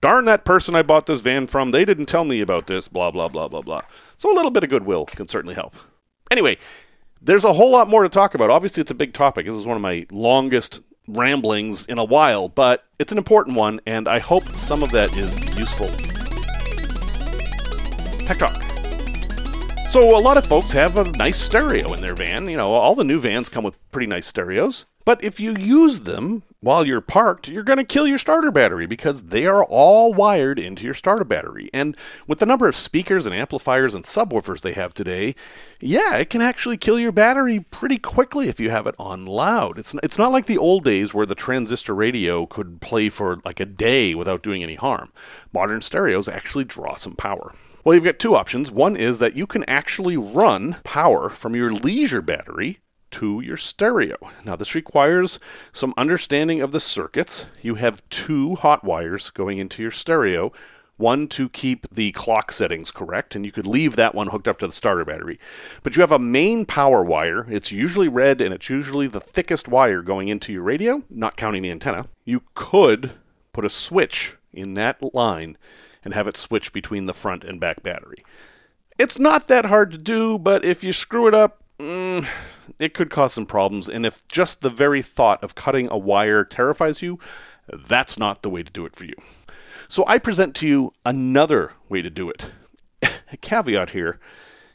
darn 0.00 0.24
that 0.24 0.44
person 0.44 0.74
I 0.74 0.82
bought 0.82 1.06
this 1.06 1.20
van 1.20 1.46
from, 1.46 1.70
they 1.70 1.84
didn't 1.84 2.06
tell 2.06 2.24
me 2.24 2.40
about 2.40 2.66
this, 2.66 2.88
blah, 2.88 3.10
blah, 3.10 3.28
blah, 3.28 3.46
blah, 3.48 3.62
blah. 3.62 3.82
So 4.18 4.32
a 4.32 4.34
little 4.34 4.50
bit 4.50 4.64
of 4.64 4.70
goodwill 4.70 5.06
can 5.06 5.28
certainly 5.28 5.54
help. 5.54 5.74
Anyway, 6.30 6.58
there's 7.22 7.44
a 7.44 7.52
whole 7.52 7.70
lot 7.70 7.88
more 7.88 8.02
to 8.02 8.08
talk 8.08 8.34
about. 8.34 8.50
Obviously, 8.50 8.80
it's 8.80 8.90
a 8.90 8.96
big 8.96 9.14
topic. 9.14 9.46
This 9.46 9.54
is 9.54 9.66
one 9.66 9.76
of 9.76 9.82
my 9.82 10.06
longest 10.10 10.80
ramblings 11.08 11.86
in 11.86 11.98
a 11.98 12.04
while, 12.04 12.48
but 12.48 12.84
it's 12.98 13.12
an 13.12 13.18
important 13.18 13.56
one, 13.56 13.80
and 13.86 14.08
I 14.08 14.18
hope 14.18 14.44
some 14.50 14.82
of 14.82 14.90
that 14.92 15.14
is 15.16 15.36
useful. 15.58 15.88
Tech 18.26 18.38
Talk. 18.38 18.62
So, 19.90 20.18
a 20.18 20.18
lot 20.18 20.36
of 20.36 20.46
folks 20.46 20.72
have 20.72 20.96
a 20.96 21.04
nice 21.12 21.40
stereo 21.40 21.92
in 21.92 22.00
their 22.00 22.14
van. 22.14 22.48
You 22.48 22.56
know, 22.56 22.72
all 22.72 22.94
the 22.94 23.04
new 23.04 23.18
vans 23.18 23.48
come 23.48 23.62
with 23.62 23.78
pretty 23.92 24.06
nice 24.06 24.26
stereos. 24.26 24.86
But 25.04 25.22
if 25.22 25.38
you 25.38 25.54
use 25.56 26.00
them 26.00 26.42
while 26.64 26.86
you're 26.86 27.00
parked, 27.00 27.48
you're 27.48 27.62
going 27.62 27.78
to 27.78 27.84
kill 27.84 28.06
your 28.06 28.18
starter 28.18 28.50
battery 28.50 28.86
because 28.86 29.24
they 29.24 29.46
are 29.46 29.62
all 29.64 30.14
wired 30.14 30.58
into 30.58 30.84
your 30.84 30.94
starter 30.94 31.24
battery. 31.24 31.68
And 31.74 31.96
with 32.26 32.38
the 32.38 32.46
number 32.46 32.66
of 32.66 32.74
speakers 32.74 33.26
and 33.26 33.34
amplifiers 33.34 33.94
and 33.94 34.04
subwoofers 34.04 34.62
they 34.62 34.72
have 34.72 34.94
today, 34.94 35.34
yeah, 35.80 36.16
it 36.16 36.30
can 36.30 36.40
actually 36.40 36.78
kill 36.78 36.98
your 36.98 37.12
battery 37.12 37.60
pretty 37.60 37.98
quickly 37.98 38.48
if 38.48 38.58
you 38.58 38.70
have 38.70 38.86
it 38.86 38.94
on 38.98 39.26
loud. 39.26 39.78
It's 39.78 39.94
it's 40.02 40.18
not 40.18 40.32
like 40.32 40.46
the 40.46 40.58
old 40.58 40.84
days 40.84 41.12
where 41.12 41.26
the 41.26 41.34
transistor 41.34 41.94
radio 41.94 42.46
could 42.46 42.80
play 42.80 43.10
for 43.10 43.38
like 43.44 43.60
a 43.60 43.66
day 43.66 44.14
without 44.14 44.42
doing 44.42 44.62
any 44.62 44.76
harm. 44.76 45.12
Modern 45.52 45.82
stereos 45.82 46.28
actually 46.28 46.64
draw 46.64 46.94
some 46.96 47.14
power. 47.14 47.52
Well, 47.84 47.94
you've 47.94 48.04
got 48.04 48.18
two 48.18 48.34
options. 48.34 48.70
One 48.70 48.96
is 48.96 49.18
that 49.18 49.36
you 49.36 49.46
can 49.46 49.64
actually 49.64 50.16
run 50.16 50.78
power 50.84 51.28
from 51.28 51.54
your 51.54 51.70
leisure 51.70 52.22
battery 52.22 52.78
to 53.14 53.40
your 53.40 53.56
stereo. 53.56 54.16
Now, 54.44 54.56
this 54.56 54.74
requires 54.74 55.38
some 55.72 55.94
understanding 55.96 56.60
of 56.60 56.72
the 56.72 56.80
circuits. 56.80 57.46
You 57.62 57.76
have 57.76 58.08
two 58.08 58.56
hot 58.56 58.82
wires 58.82 59.30
going 59.30 59.58
into 59.58 59.82
your 59.82 59.92
stereo. 59.92 60.52
One 60.96 61.28
to 61.28 61.48
keep 61.48 61.88
the 61.90 62.10
clock 62.12 62.50
settings 62.50 62.90
correct, 62.90 63.34
and 63.34 63.46
you 63.46 63.52
could 63.52 63.66
leave 63.66 63.94
that 63.96 64.14
one 64.14 64.28
hooked 64.28 64.48
up 64.48 64.58
to 64.58 64.66
the 64.66 64.72
starter 64.72 65.04
battery. 65.04 65.38
But 65.82 65.94
you 65.94 66.00
have 66.00 66.12
a 66.12 66.18
main 66.18 66.66
power 66.66 67.04
wire. 67.04 67.46
It's 67.48 67.70
usually 67.70 68.08
red, 68.08 68.40
and 68.40 68.52
it's 68.52 68.68
usually 68.68 69.06
the 69.06 69.20
thickest 69.20 69.68
wire 69.68 70.02
going 70.02 70.28
into 70.28 70.52
your 70.52 70.62
radio, 70.62 71.02
not 71.08 71.36
counting 71.36 71.62
the 71.62 71.70
antenna. 71.70 72.08
You 72.24 72.42
could 72.54 73.12
put 73.52 73.64
a 73.64 73.70
switch 73.70 74.36
in 74.52 74.74
that 74.74 75.14
line 75.14 75.56
and 76.04 76.14
have 76.14 76.26
it 76.26 76.36
switch 76.36 76.72
between 76.72 77.06
the 77.06 77.14
front 77.14 77.44
and 77.44 77.60
back 77.60 77.82
battery. 77.82 78.24
It's 78.98 79.18
not 79.18 79.48
that 79.48 79.66
hard 79.66 79.92
to 79.92 79.98
do, 79.98 80.38
but 80.38 80.64
if 80.64 80.82
you 80.82 80.92
screw 80.92 81.28
it 81.28 81.34
up, 81.34 81.62
mm, 81.78 82.26
it 82.78 82.94
could 82.94 83.10
cause 83.10 83.32
some 83.32 83.46
problems. 83.46 83.88
And 83.88 84.06
if 84.06 84.26
just 84.26 84.60
the 84.60 84.70
very 84.70 85.02
thought 85.02 85.42
of 85.42 85.54
cutting 85.54 85.88
a 85.90 85.98
wire 85.98 86.44
terrifies 86.44 87.02
you, 87.02 87.18
that's 87.72 88.18
not 88.18 88.42
the 88.42 88.50
way 88.50 88.62
to 88.62 88.72
do 88.72 88.84
it 88.86 88.96
for 88.96 89.04
you. 89.04 89.14
So 89.88 90.04
I 90.06 90.18
present 90.18 90.54
to 90.56 90.66
you 90.66 90.92
another 91.04 91.72
way 91.88 92.02
to 92.02 92.10
do 92.10 92.30
it. 92.30 92.50
a 93.02 93.36
caveat 93.40 93.90
here 93.90 94.18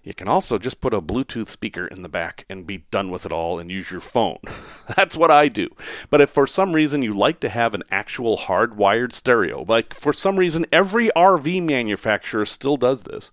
you 0.10 0.13
can 0.13 0.28
also 0.28 0.58
just 0.58 0.82
put 0.82 0.93
a 0.93 1.02
Bluetooth 1.02 1.47
speaker 1.47 1.86
in 1.86 2.02
the 2.04 2.10
back 2.10 2.45
and 2.49 2.65
be 2.65 2.86
done 2.89 3.12
with 3.12 3.25
it 3.25 3.32
all 3.32 3.60
and 3.60 3.69
use 3.69 3.91
your 3.91 3.99
phone. 3.99 4.39
That's 4.95 5.15
what 5.15 5.30
I 5.30 5.49
do. 5.49 5.69
But 6.10 6.21
if 6.21 6.30
for 6.30 6.47
some 6.47 6.73
reason 6.73 7.02
you 7.02 7.13
like 7.13 7.39
to 7.41 7.49
have 7.49 7.73
an 7.73 7.84
actual 7.91 8.38
hardwired 8.38 9.13
stereo, 9.13 9.65
like 9.67 9.93
for 9.93 10.13
some 10.13 10.38
reason 10.38 10.65
every 10.71 11.10
RV 11.15 11.63
manufacturer 11.63 12.45
still 12.45 12.78
does 12.78 13.04
this, 13.04 13.32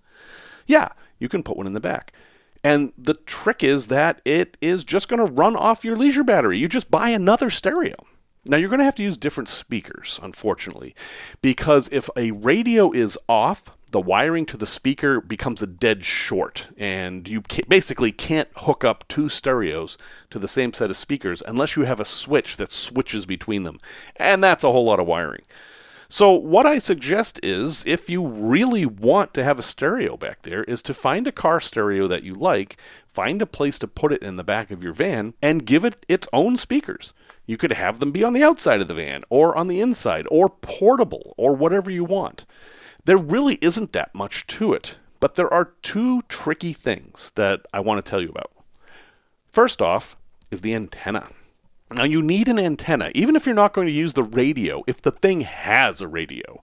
yeah, 0.66 0.88
you 1.18 1.28
can 1.28 1.42
put 1.42 1.56
one 1.56 1.66
in 1.66 1.72
the 1.72 1.80
back. 1.80 2.12
And 2.66 2.92
the 2.98 3.14
trick 3.14 3.62
is 3.62 3.87
that 3.87 4.20
it 4.24 4.57
is 4.61 4.83
just 4.83 5.09
going 5.09 5.24
to 5.24 5.33
run 5.33 5.55
off 5.55 5.85
your 5.85 5.96
leisure 5.96 6.24
battery. 6.24 6.59
You 6.59 6.66
just 6.66 6.90
buy 6.90 7.11
another 7.11 7.48
stereo. 7.48 7.94
Now, 8.44 8.57
you're 8.57 8.68
going 8.68 8.81
to 8.81 8.85
have 8.85 8.96
to 8.96 9.05
use 9.05 9.16
different 9.16 9.48
speakers, 9.48 10.18
unfortunately, 10.20 10.92
because 11.42 11.88
if 11.92 12.11
a 12.16 12.33
radio 12.33 12.90
is 12.90 13.16
off, 13.29 13.76
the 13.92 14.00
wiring 14.00 14.46
to 14.46 14.57
the 14.57 14.66
speaker 14.66 15.20
becomes 15.20 15.62
a 15.62 15.66
dead 15.68 16.05
short, 16.05 16.66
and 16.76 17.29
you 17.29 17.40
basically 17.68 18.11
can't 18.11 18.48
hook 18.57 18.83
up 18.83 19.07
two 19.07 19.29
stereos 19.29 19.96
to 20.31 20.40
the 20.40 20.48
same 20.48 20.72
set 20.72 20.90
of 20.90 20.96
speakers 20.96 21.44
unless 21.46 21.76
you 21.76 21.85
have 21.85 22.00
a 22.00 22.05
switch 22.05 22.57
that 22.57 22.72
switches 22.72 23.26
between 23.26 23.62
them. 23.62 23.79
And 24.16 24.42
that's 24.42 24.64
a 24.64 24.72
whole 24.72 24.87
lot 24.87 24.98
of 24.98 25.07
wiring. 25.07 25.42
So, 26.08 26.32
what 26.32 26.66
I 26.66 26.78
suggest 26.78 27.40
is 27.42 27.84
if 27.84 28.08
you 28.08 28.26
really 28.26 28.86
want 28.86 29.34
to 29.34 29.42
have 29.42 29.58
a 29.58 29.62
stereo 29.62 30.16
back 30.16 30.42
there, 30.42 30.62
is 30.64 30.80
to 30.82 30.94
find 30.94 31.26
a 31.26 31.32
car 31.32 31.58
stereo 31.58 32.06
that 32.06 32.22
you 32.22 32.34
like, 32.34 32.76
find 33.12 33.42
a 33.42 33.46
place 33.46 33.78
to 33.80 33.88
put 33.88 34.12
it 34.12 34.22
in 34.22 34.36
the 34.36 34.44
back 34.44 34.70
of 34.70 34.84
your 34.84 34.92
van, 34.92 35.34
and 35.42 35.66
give 35.66 35.84
it 35.84 36.06
its 36.08 36.28
own 36.32 36.56
speakers. 36.56 37.12
You 37.44 37.56
could 37.56 37.72
have 37.72 37.98
them 37.98 38.12
be 38.12 38.22
on 38.22 38.34
the 38.34 38.44
outside 38.44 38.80
of 38.80 38.88
the 38.88 38.94
van, 38.94 39.22
or 39.30 39.56
on 39.56 39.66
the 39.66 39.80
inside, 39.80 40.26
or 40.30 40.48
portable, 40.48 41.34
or 41.36 41.54
whatever 41.54 41.90
you 41.90 42.04
want. 42.04 42.46
There 43.04 43.16
really 43.16 43.58
isn't 43.60 43.92
that 43.92 44.14
much 44.14 44.46
to 44.48 44.72
it, 44.72 44.98
but 45.18 45.34
there 45.34 45.52
are 45.52 45.74
two 45.82 46.22
tricky 46.22 46.72
things 46.72 47.32
that 47.34 47.62
I 47.72 47.80
want 47.80 48.04
to 48.04 48.08
tell 48.08 48.20
you 48.20 48.28
about. 48.28 48.52
First 49.50 49.82
off 49.82 50.16
is 50.50 50.60
the 50.60 50.74
antenna. 50.74 51.30
Now, 51.90 52.05
you 52.05 52.22
need 52.22 52.49
an 52.49 52.59
antenna, 52.59 53.12
even 53.14 53.37
if 53.37 53.46
you're 53.46 53.55
not 53.55 53.72
going 53.72 53.87
to 53.87 53.92
use 53.92 54.14
the 54.14 54.25
radio, 54.25 54.83
if 54.87 55.01
the 55.03 55.12
thing 55.12 55.42
has 55.42 56.01
a 56.01 56.09
radio 56.09 56.62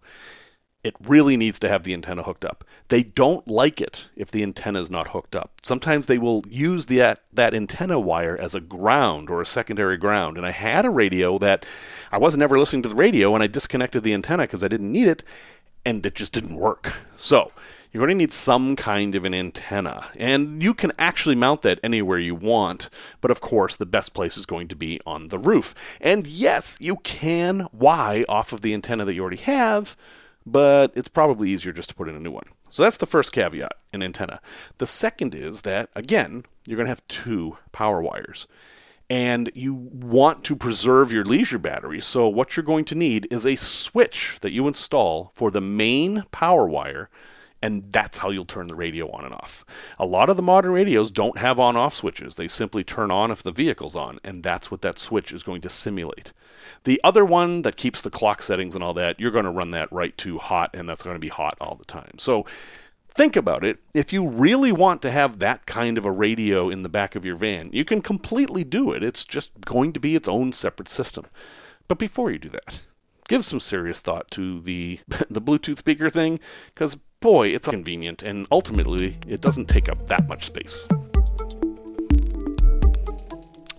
it 0.84 0.96
really 1.02 1.38
needs 1.38 1.58
to 1.60 1.70
have 1.70 1.84
the 1.84 1.94
antenna 1.94 2.24
hooked 2.24 2.44
up. 2.44 2.66
They 2.90 3.04
don't 3.04 3.48
like 3.48 3.80
it 3.80 4.10
if 4.18 4.30
the 4.30 4.44
antenna 4.44 4.82
is 4.82 4.92
not 4.92 5.10
hooked 5.10 5.36
up. 5.36 5.62
Sometimes 5.64 6.08
they 6.08 6.18
will 6.18 6.44
use 6.48 6.88
that, 6.88 7.22
that 7.32 7.54
antenna 7.54 8.00
wire 8.00 8.40
as 8.40 8.54
a 8.54 8.60
ground 8.60 9.30
or 9.30 9.42
a 9.42 9.46
secondary 9.46 9.96
ground. 9.96 10.36
And 10.36 10.46
I 10.46 10.52
had 10.52 10.86
a 10.86 10.90
radio 10.90 11.38
that 11.40 11.66
I 12.12 12.18
wasn't 12.18 12.44
ever 12.44 12.60
listening 12.60 12.84
to 12.84 12.90
the 12.90 12.96
radio 12.96 13.34
and 13.34 13.42
I 13.42 13.48
disconnected 13.48 14.04
the 14.04 14.14
antenna 14.14 14.44
because 14.44 14.64
I 14.64 14.68
didn't 14.68 14.92
need 14.92 15.08
it 15.08 15.24
and 15.86 16.06
it 16.06 16.16
just 16.16 16.34
didn't 16.34 16.58
work. 16.58 16.98
So 17.16 17.54
you're 17.94 18.02
going 18.02 18.10
to 18.10 18.16
need 18.16 18.34
some 18.34 18.76
kind 18.76 19.14
of 19.14 19.24
an 19.24 19.34
antenna. 19.34 20.08
And 20.18 20.62
you 20.62 20.74
can 20.74 20.92
actually 20.98 21.36
mount 21.36 21.62
that 21.62 21.80
anywhere 21.84 22.18
you 22.18 22.36
want, 22.36 22.90
but 23.22 23.32
of 23.32 23.40
course, 23.40 23.76
the 23.76 23.86
best 23.86 24.14
place 24.14 24.36
is 24.36 24.46
going 24.46 24.68
to 24.70 24.76
be 24.76 25.00
on 25.06 25.30
the 25.30 25.40
roof. 25.40 25.76
And 26.02 26.26
yes, 26.28 26.78
you 26.82 26.98
can 26.98 27.68
Y 27.72 28.26
off 28.28 28.52
of 28.52 28.62
the 28.62 28.74
antenna 28.74 29.06
that 29.06 29.14
you 29.14 29.22
already 29.22 29.38
have 29.38 29.96
but 30.46 30.92
it's 30.96 31.08
probably 31.08 31.50
easier 31.50 31.72
just 31.72 31.90
to 31.90 31.96
put 31.96 32.10
in 32.10 32.16
a 32.16 32.20
new 32.20 32.32
one. 32.32 32.48
So 32.70 32.84
that's 32.84 32.98
the 32.98 33.06
first 33.06 33.32
caveat 33.32 33.74
in 33.92 34.04
antenna. 34.04 34.42
The 34.78 34.88
second 34.88 35.36
is 35.36 35.62
that, 35.62 35.90
again, 35.96 36.46
you're 36.68 36.78
going 36.78 36.86
to 36.86 36.92
have 36.92 37.08
two 37.08 37.58
power 37.72 38.02
wires. 38.02 38.48
And 39.10 39.52
you 39.54 39.74
want 39.74 40.44
to 40.46 40.56
preserve 40.56 41.12
your 41.12 41.26
leisure 41.26 41.60
battery. 41.60 42.02
So, 42.02 42.28
what 42.28 42.56
you're 42.56 42.64
going 42.64 42.86
to 42.86 42.96
need 42.96 43.28
is 43.30 43.46
a 43.46 43.58
switch 43.58 44.38
that 44.42 44.54
you 44.54 44.68
install 44.68 45.32
for 45.36 45.52
the 45.52 45.62
main 45.62 46.24
power 46.32 46.68
wire 46.68 47.10
and 47.64 47.94
that's 47.94 48.18
how 48.18 48.30
you'll 48.30 48.44
turn 48.44 48.68
the 48.68 48.76
radio 48.76 49.10
on 49.12 49.24
and 49.24 49.34
off. 49.34 49.64
A 49.98 50.06
lot 50.06 50.30
of 50.30 50.36
the 50.36 50.44
modern 50.44 50.74
radios 50.74 51.10
don't 51.10 51.38
have 51.38 51.62
on 51.62 51.78
off 51.78 51.94
switches. 51.94 52.36
They 52.36 52.50
simply 52.50 52.84
turn 52.84 53.10
on 53.10 53.32
if 53.32 53.42
the 53.42 53.54
vehicle's 53.54 53.96
on, 53.96 54.20
and 54.22 54.44
that's 54.44 54.70
what 54.70 54.82
that 54.82 55.00
switch 55.00 55.32
is 55.32 55.44
going 55.44 55.62
to 55.62 55.70
simulate. 55.70 56.34
The 56.84 57.00
other 57.06 57.24
one 57.24 57.62
that 57.62 57.78
keeps 57.78 58.02
the 58.02 58.10
clock 58.10 58.42
settings 58.42 58.76
and 58.76 58.84
all 58.84 58.94
that, 58.96 59.18
you're 59.18 59.32
going 59.32 59.46
to 59.46 59.50
run 59.50 59.72
that 59.72 59.90
right 59.94 60.16
to 60.18 60.40
hot, 60.40 60.72
and 60.74 60.90
that's 60.90 61.04
going 61.04 61.16
to 61.16 61.22
be 61.22 61.30
hot 61.30 61.56
all 61.62 61.76
the 61.76 61.86
time. 61.86 62.16
So 62.18 62.46
think 63.16 63.38
about 63.38 63.64
it. 63.64 63.80
If 63.94 64.12
you 64.12 64.28
really 64.28 64.74
want 64.74 65.02
to 65.04 65.12
have 65.12 65.40
that 65.40 65.66
kind 65.66 65.98
of 65.98 66.04
a 66.04 66.12
radio 66.12 66.70
in 66.70 66.84
the 66.84 66.90
back 66.90 67.16
of 67.16 67.24
your 67.24 67.38
van, 67.38 67.70
you 67.72 67.86
can 67.86 68.02
completely 68.02 68.66
do 68.66 68.92
it. 68.92 69.02
It's 69.02 69.24
just 69.24 69.62
going 69.62 69.94
to 69.94 70.02
be 70.02 70.18
its 70.18 70.28
own 70.28 70.52
separate 70.52 70.90
system. 70.90 71.28
But 71.88 71.98
before 71.98 72.30
you 72.30 72.40
do 72.40 72.50
that, 72.50 72.82
give 73.30 73.46
some 73.46 73.62
serious 73.62 74.02
thought 74.02 74.30
to 74.32 74.60
the 74.60 75.00
the 75.30 75.42
Bluetooth 75.42 75.78
speaker 75.78 76.10
thing 76.10 76.42
because 76.76 76.98
boy, 77.24 77.48
it's 77.48 77.70
convenient, 77.70 78.22
and 78.22 78.46
ultimately, 78.52 79.18
it 79.26 79.40
doesn't 79.40 79.70
take 79.70 79.88
up 79.88 80.08
that 80.08 80.28
much 80.28 80.46
space. 80.46 80.86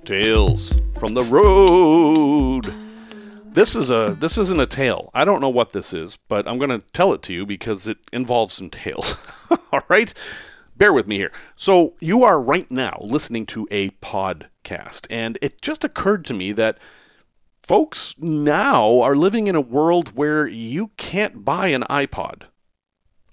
Tales 0.07 0.73
from 0.99 1.13
the 1.13 1.23
road. 1.25 2.73
This 3.53 3.77
is 3.77 3.91
a 3.91 4.17
this 4.19 4.39
isn't 4.39 4.61
a 4.61 4.67
tale. 4.67 5.11
I 5.13 5.27
don't 5.27 5.43
know 5.43 5.51
what 5.51 5.73
this 5.73 5.93
is, 5.93 6.17
but 6.27 6.49
I'm 6.49 6.57
going 6.57 6.71
to 6.71 6.87
tell 6.93 7.13
it 7.13 7.21
to 7.25 7.35
you 7.35 7.45
because 7.45 7.87
it 7.87 7.99
involves 8.15 8.55
some 8.55 8.71
tales. 8.71 9.15
All 9.73 9.83
right? 9.89 10.13
Bear 10.77 10.95
with 10.95 11.07
me 11.07 11.19
here. 11.19 11.31
So, 11.55 11.95
you 12.01 12.25
are 12.25 12.41
right 12.41 12.69
now 12.71 12.99
listening 13.03 13.45
to 13.47 13.69
a 13.71 13.91
podcast, 13.91 15.07
and 15.11 15.39
it 15.43 15.61
just 15.61 15.85
occurred 15.85 16.25
to 16.25 16.35
me 16.35 16.53
that 16.53 16.79
folks 17.63 18.17
now 18.19 19.01
are 19.03 19.15
living 19.15 19.49
in 19.49 19.55
a 19.55 19.61
world 19.61 20.17
where 20.17 20.47
you 20.47 20.93
can't 20.97 21.45
buy 21.45 21.69
an 21.69 21.83
iPod 21.91 22.45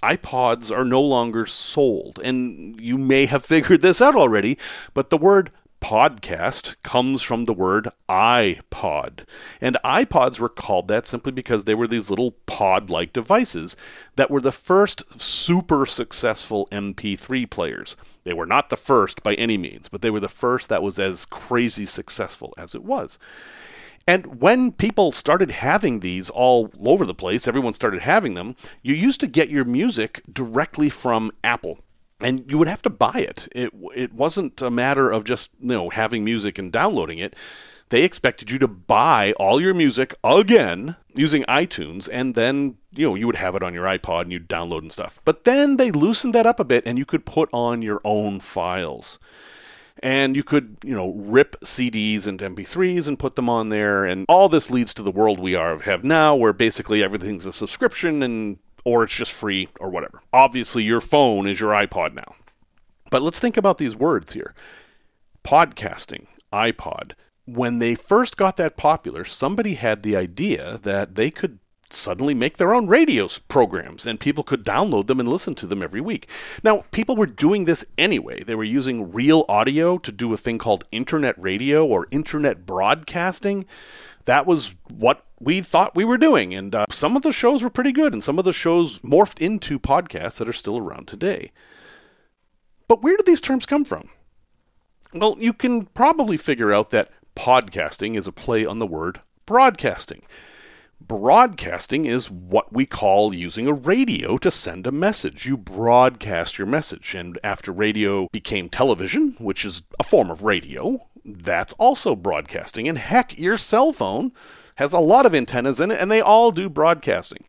iPods 0.03 0.75
are 0.75 0.85
no 0.85 1.01
longer 1.01 1.45
sold. 1.45 2.19
And 2.23 2.79
you 2.79 2.97
may 2.97 3.25
have 3.25 3.45
figured 3.45 3.81
this 3.81 4.01
out 4.01 4.15
already, 4.15 4.57
but 4.93 5.09
the 5.09 5.17
word 5.17 5.51
podcast 5.81 6.75
comes 6.83 7.21
from 7.21 7.45
the 7.45 7.53
word 7.53 7.89
iPod. 8.07 9.25
And 9.59 9.77
iPods 9.83 10.39
were 10.39 10.47
called 10.47 10.87
that 10.87 11.07
simply 11.07 11.31
because 11.31 11.65
they 11.65 11.75
were 11.75 11.87
these 11.87 12.09
little 12.09 12.31
pod 12.45 12.89
like 12.89 13.11
devices 13.11 13.75
that 14.15 14.29
were 14.29 14.41
the 14.41 14.51
first 14.51 15.19
super 15.19 15.85
successful 15.85 16.67
MP3 16.71 17.49
players. 17.49 17.97
They 18.23 18.33
were 18.33 18.45
not 18.45 18.69
the 18.69 18.77
first 18.77 19.23
by 19.23 19.33
any 19.33 19.57
means, 19.57 19.89
but 19.89 20.01
they 20.01 20.11
were 20.11 20.19
the 20.19 20.29
first 20.29 20.69
that 20.69 20.83
was 20.83 20.99
as 20.99 21.25
crazy 21.25 21.85
successful 21.85 22.53
as 22.57 22.75
it 22.75 22.83
was. 22.83 23.17
And 24.07 24.41
when 24.41 24.71
people 24.71 25.11
started 25.11 25.51
having 25.51 25.99
these 25.99 26.29
all 26.29 26.71
over 26.83 27.05
the 27.05 27.13
place, 27.13 27.47
everyone 27.47 27.73
started 27.73 28.01
having 28.01 28.33
them, 28.33 28.55
you 28.81 28.93
used 28.93 29.19
to 29.21 29.27
get 29.27 29.49
your 29.49 29.65
music 29.65 30.21
directly 30.31 30.89
from 30.89 31.31
Apple. 31.43 31.79
And 32.19 32.49
you 32.49 32.57
would 32.57 32.67
have 32.67 32.83
to 32.83 32.89
buy 32.89 33.15
it. 33.15 33.47
It 33.55 33.73
it 33.95 34.13
wasn't 34.13 34.61
a 34.61 34.69
matter 34.69 35.09
of 35.09 35.23
just, 35.23 35.51
you 35.59 35.69
know, 35.69 35.89
having 35.89 36.23
music 36.23 36.59
and 36.59 36.71
downloading 36.71 37.17
it. 37.17 37.35
They 37.89 38.03
expected 38.03 38.49
you 38.49 38.59
to 38.59 38.67
buy 38.67 39.33
all 39.33 39.59
your 39.59 39.73
music 39.73 40.15
again 40.23 40.95
using 41.13 41.43
iTunes 41.43 42.07
and 42.09 42.35
then, 42.35 42.77
you 42.91 43.09
know, 43.09 43.15
you 43.15 43.25
would 43.25 43.35
have 43.35 43.55
it 43.55 43.63
on 43.63 43.73
your 43.73 43.85
iPod 43.85 44.21
and 44.21 44.31
you'd 44.31 44.47
download 44.47 44.79
and 44.79 44.93
stuff. 44.93 45.19
But 45.25 45.43
then 45.43 45.75
they 45.75 45.91
loosened 45.91 46.33
that 46.35 46.45
up 46.45 46.59
a 46.59 46.63
bit 46.63 46.83
and 46.85 46.97
you 46.97 47.05
could 47.05 47.25
put 47.25 47.49
on 47.51 47.81
your 47.81 47.99
own 48.05 48.39
files 48.39 49.19
and 49.99 50.35
you 50.35 50.43
could, 50.43 50.77
you 50.83 50.95
know, 50.95 51.13
rip 51.13 51.59
CDs 51.61 52.27
and 52.27 52.39
MP3s 52.39 53.07
and 53.07 53.19
put 53.19 53.35
them 53.35 53.49
on 53.49 53.69
there. 53.69 54.05
And 54.05 54.25
all 54.27 54.49
this 54.49 54.71
leads 54.71 54.93
to 54.95 55.03
the 55.03 55.11
world 55.11 55.39
we 55.39 55.55
are 55.55 55.79
have 55.79 56.03
now, 56.03 56.35
where 56.35 56.53
basically 56.53 57.03
everything's 57.03 57.45
a 57.45 57.53
subscription 57.53 58.23
and 58.23 58.59
or 58.83 59.03
it's 59.03 59.15
just 59.15 59.31
free 59.31 59.69
or 59.79 59.89
whatever. 59.89 60.21
Obviously, 60.33 60.83
your 60.83 61.01
phone 61.01 61.47
is 61.47 61.59
your 61.59 61.71
iPod 61.71 62.13
now. 62.13 62.35
But 63.09 63.21
let's 63.21 63.39
think 63.39 63.57
about 63.57 63.77
these 63.77 63.95
words 63.95 64.33
here. 64.33 64.53
Podcasting, 65.43 66.27
iPod. 66.51 67.13
When 67.45 67.79
they 67.79 67.95
first 67.95 68.37
got 68.37 68.57
that 68.57 68.77
popular, 68.77 69.25
somebody 69.25 69.73
had 69.73 70.03
the 70.03 70.15
idea 70.15 70.79
that 70.83 71.15
they 71.15 71.29
could 71.29 71.59
suddenly 71.93 72.33
make 72.33 72.57
their 72.57 72.73
own 72.73 72.87
radio 72.87 73.27
programs 73.47 74.05
and 74.05 74.19
people 74.19 74.43
could 74.43 74.63
download 74.63 75.07
them 75.07 75.19
and 75.19 75.29
listen 75.29 75.55
to 75.55 75.67
them 75.67 75.81
every 75.81 76.01
week. 76.01 76.29
Now, 76.63 76.85
people 76.91 77.15
were 77.15 77.25
doing 77.25 77.65
this 77.65 77.85
anyway. 77.97 78.43
They 78.43 78.55
were 78.55 78.63
using 78.63 79.11
RealAudio 79.11 80.01
to 80.03 80.11
do 80.11 80.33
a 80.33 80.37
thing 80.37 80.57
called 80.57 80.85
internet 80.91 81.41
radio 81.41 81.85
or 81.85 82.07
internet 82.11 82.65
broadcasting. 82.65 83.65
That 84.25 84.45
was 84.45 84.75
what 84.89 85.25
we 85.39 85.61
thought 85.61 85.95
we 85.95 86.05
were 86.05 86.17
doing. 86.17 86.53
And 86.53 86.73
uh, 86.73 86.85
some 86.89 87.15
of 87.15 87.23
the 87.23 87.31
shows 87.31 87.63
were 87.63 87.69
pretty 87.69 87.91
good, 87.91 88.13
and 88.13 88.23
some 88.23 88.37
of 88.37 88.45
the 88.45 88.53
shows 88.53 88.99
morphed 88.99 89.39
into 89.39 89.79
podcasts 89.79 90.37
that 90.37 90.49
are 90.49 90.53
still 90.53 90.77
around 90.77 91.07
today. 91.07 91.51
But 92.87 93.01
where 93.01 93.17
do 93.17 93.23
these 93.25 93.41
terms 93.41 93.65
come 93.65 93.85
from? 93.85 94.09
Well, 95.13 95.35
you 95.39 95.53
can 95.53 95.85
probably 95.87 96.37
figure 96.37 96.71
out 96.71 96.91
that 96.91 97.11
podcasting 97.35 98.15
is 98.15 98.27
a 98.27 98.31
play 98.31 98.65
on 98.65 98.79
the 98.79 98.87
word 98.87 99.21
broadcasting. 99.45 100.21
Broadcasting 101.07 102.05
is 102.05 102.29
what 102.29 102.71
we 102.71 102.85
call 102.85 103.33
using 103.33 103.67
a 103.67 103.73
radio 103.73 104.37
to 104.37 104.51
send 104.51 104.85
a 104.85 104.91
message. 104.91 105.45
You 105.45 105.57
broadcast 105.57 106.57
your 106.57 106.67
message. 106.67 107.15
And 107.15 107.39
after 107.43 107.71
radio 107.71 108.27
became 108.31 108.69
television, 108.69 109.35
which 109.39 109.65
is 109.65 109.81
a 109.99 110.03
form 110.03 110.29
of 110.29 110.43
radio, 110.43 111.07
that's 111.25 111.73
also 111.73 112.15
broadcasting. 112.15 112.87
And 112.87 112.97
heck, 112.97 113.37
your 113.37 113.57
cell 113.57 113.91
phone 113.91 114.31
has 114.75 114.93
a 114.93 114.99
lot 114.99 115.25
of 115.25 115.33
antennas 115.33 115.81
in 115.81 115.91
it, 115.91 115.99
and 115.99 116.11
they 116.11 116.21
all 116.21 116.51
do 116.51 116.69
broadcasting. 116.69 117.45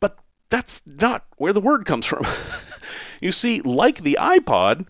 But 0.00 0.18
that's 0.50 0.82
not 0.86 1.26
where 1.36 1.52
the 1.52 1.60
word 1.60 1.86
comes 1.86 2.04
from. 2.04 2.26
you 3.20 3.32
see, 3.32 3.60
like 3.60 3.98
the 3.98 4.18
iPod, 4.20 4.86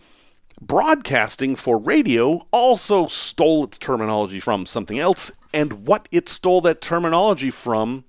broadcasting 0.61 1.57
for 1.57 1.79
radio 1.79 2.47
also 2.51 3.07
stole 3.07 3.65
its 3.65 3.79
terminology 3.79 4.41
from 4.41 4.67
something 4.67 4.99
else 4.99 5.33
and 5.53 5.87
what 5.87 6.09
it 6.11 6.29
stole 6.29 6.61
that 6.63 6.81
terminology 6.81 7.51
from 7.51 8.05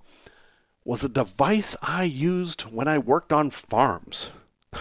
was 0.83 1.03
a 1.03 1.09
device 1.09 1.75
I 1.81 2.03
used 2.03 2.61
when 2.61 2.87
I 2.87 2.99
worked 2.99 3.33
on 3.33 3.49
farms. 3.49 4.29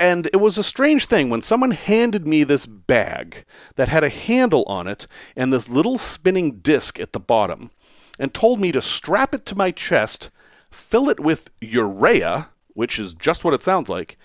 and 0.00 0.26
it 0.26 0.36
was 0.36 0.56
a 0.56 0.64
strange 0.64 1.06
thing 1.06 1.28
when 1.28 1.42
someone 1.42 1.72
handed 1.72 2.26
me 2.26 2.44
this 2.44 2.66
bag 2.66 3.44
that 3.74 3.88
had 3.88 4.04
a 4.04 4.08
handle 4.08 4.64
on 4.66 4.86
it 4.86 5.06
and 5.34 5.52
this 5.52 5.68
little 5.68 5.98
spinning 5.98 6.58
disc 6.58 7.00
at 7.00 7.12
the 7.12 7.20
bottom 7.20 7.70
and 8.18 8.32
told 8.32 8.60
me 8.60 8.70
to 8.72 8.80
strap 8.80 9.34
it 9.34 9.44
to 9.46 9.56
my 9.56 9.70
chest, 9.70 10.30
fill 10.70 11.08
it 11.08 11.20
with 11.20 11.50
urea, 11.60 12.48
which 12.74 12.98
is 12.98 13.12
just 13.14 13.44
what 13.44 13.54
it 13.54 13.62
sounds 13.62 13.88
like, 13.88 14.16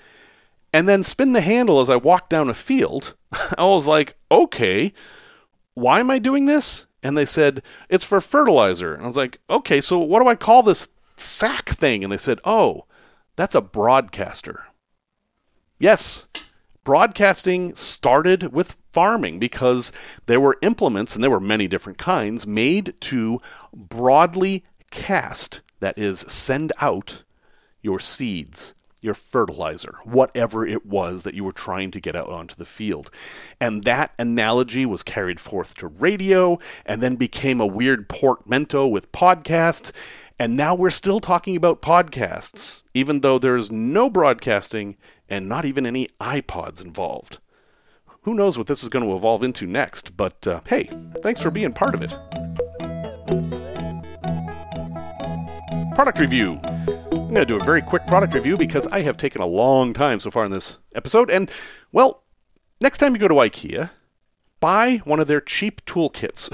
and 0.74 0.88
then 0.88 1.04
spin 1.04 1.34
the 1.34 1.42
handle 1.42 1.82
as 1.82 1.90
I 1.90 1.96
walk 1.96 2.30
down 2.30 2.50
a 2.50 2.54
field. 2.54 3.16
I 3.58 3.64
was 3.64 3.88
like, 3.88 4.16
okay, 4.32 4.94
why 5.74 6.00
am 6.00 6.12
I 6.12 6.20
doing 6.20 6.46
this? 6.46 6.86
and 7.04 7.18
they 7.18 7.26
said 7.26 7.64
it's 7.90 8.06
for 8.06 8.22
fertilizer. 8.22 8.94
And 8.94 9.04
I 9.04 9.08
was 9.08 9.18
like, 9.18 9.40
okay, 9.50 9.82
so 9.82 10.00
what 10.00 10.22
do 10.22 10.28
I 10.28 10.36
call 10.36 10.64
this 10.64 10.90
sack 11.18 11.70
thing? 11.70 12.04
And 12.04 12.12
they 12.12 12.18
said, 12.18 12.40
oh, 12.44 12.86
that's 13.36 13.56
a 13.56 13.62
broadcaster. 13.62 14.68
Yes, 15.80 16.28
broadcasting 16.84 17.74
started 17.76 18.54
with 18.54 18.78
farming 18.92 19.40
because 19.40 19.92
there 20.28 20.40
were 20.40 20.58
implements, 20.62 21.16
and 21.16 21.24
there 21.24 21.32
were 21.32 21.40
many 21.40 21.68
different 21.68 21.98
kinds, 21.98 22.46
made 22.46 22.94
to 23.02 23.40
broadly 23.74 24.64
cast, 24.92 25.62
that 25.80 25.98
is, 25.98 26.20
send 26.20 26.72
out 26.80 27.24
your 27.82 28.00
seeds, 28.00 28.76
your 29.02 29.14
fertilizer, 29.14 29.96
whatever 30.04 30.66
it 30.66 30.86
was 30.86 31.24
that 31.24 31.34
you 31.34 31.44
were 31.44 31.52
trying 31.52 31.92
to 31.92 32.00
get 32.00 32.16
out 32.16 32.30
onto 32.30 32.56
the 32.56 32.66
field. 32.66 33.10
And 33.60 33.84
that 33.84 34.14
analogy 34.20 34.86
was 34.86 35.04
carried 35.04 35.40
forth 35.40 35.76
to 35.76 35.88
radio 35.88 36.60
and 36.86 37.02
then 37.02 37.16
became 37.16 37.60
a 37.60 37.66
weird 37.66 38.08
portmanteau 38.08 38.88
with 38.88 39.12
podcasts. 39.12 39.92
And 40.40 40.56
now 40.56 40.76
we're 40.76 40.90
still 40.90 41.20
talking 41.20 41.56
about 41.56 41.82
podcasts, 41.82 42.84
even 42.94 43.22
though 43.22 43.38
there's 43.38 43.72
no 43.72 44.10
broadcasting 44.10 44.98
and 45.30 45.48
not 45.48 45.66
even 45.66 45.86
any 45.86 46.08
iPods 46.20 46.84
involved. 46.84 47.40
Who 48.24 48.36
knows 48.36 48.58
what 48.58 48.68
this 48.68 48.84
is 48.84 48.90
going 48.90 49.06
to 49.06 49.16
evolve 49.16 49.44
into 49.44 49.66
next, 49.66 50.16
but 50.16 50.46
uh, 50.46 50.62
hey, 50.68 50.90
thanks 51.24 51.42
for 51.42 51.50
being 51.50 51.74
part 51.74 51.96
of 51.96 52.04
it. 52.04 52.16
Product 55.96 56.20
review. 56.20 56.60
I'm 57.12 57.36
going 57.36 57.36
to 57.36 57.46
do 57.46 57.58
a 57.58 57.64
very 57.64 57.82
quick 57.82 58.08
product 58.08 58.34
review 58.34 58.56
because 58.56 58.88
I 58.88 59.02
have 59.02 59.18
taken 59.18 59.42
a 59.42 59.46
long 59.46 59.94
time 59.94 60.22
so 60.22 60.32
far 60.32 60.46
in 60.46 60.52
this 60.52 60.78
episode. 60.96 61.30
And, 61.30 61.52
well, 61.92 62.24
next 62.80 63.00
time 63.00 63.14
you 63.14 63.20
go 63.20 63.28
to 63.28 63.36
IKEA, 63.36 63.90
buy 64.62 65.02
one 65.04 65.20
of 65.20 65.28
their 65.28 65.42
cheap 65.42 65.86
toolkits. 65.86 66.50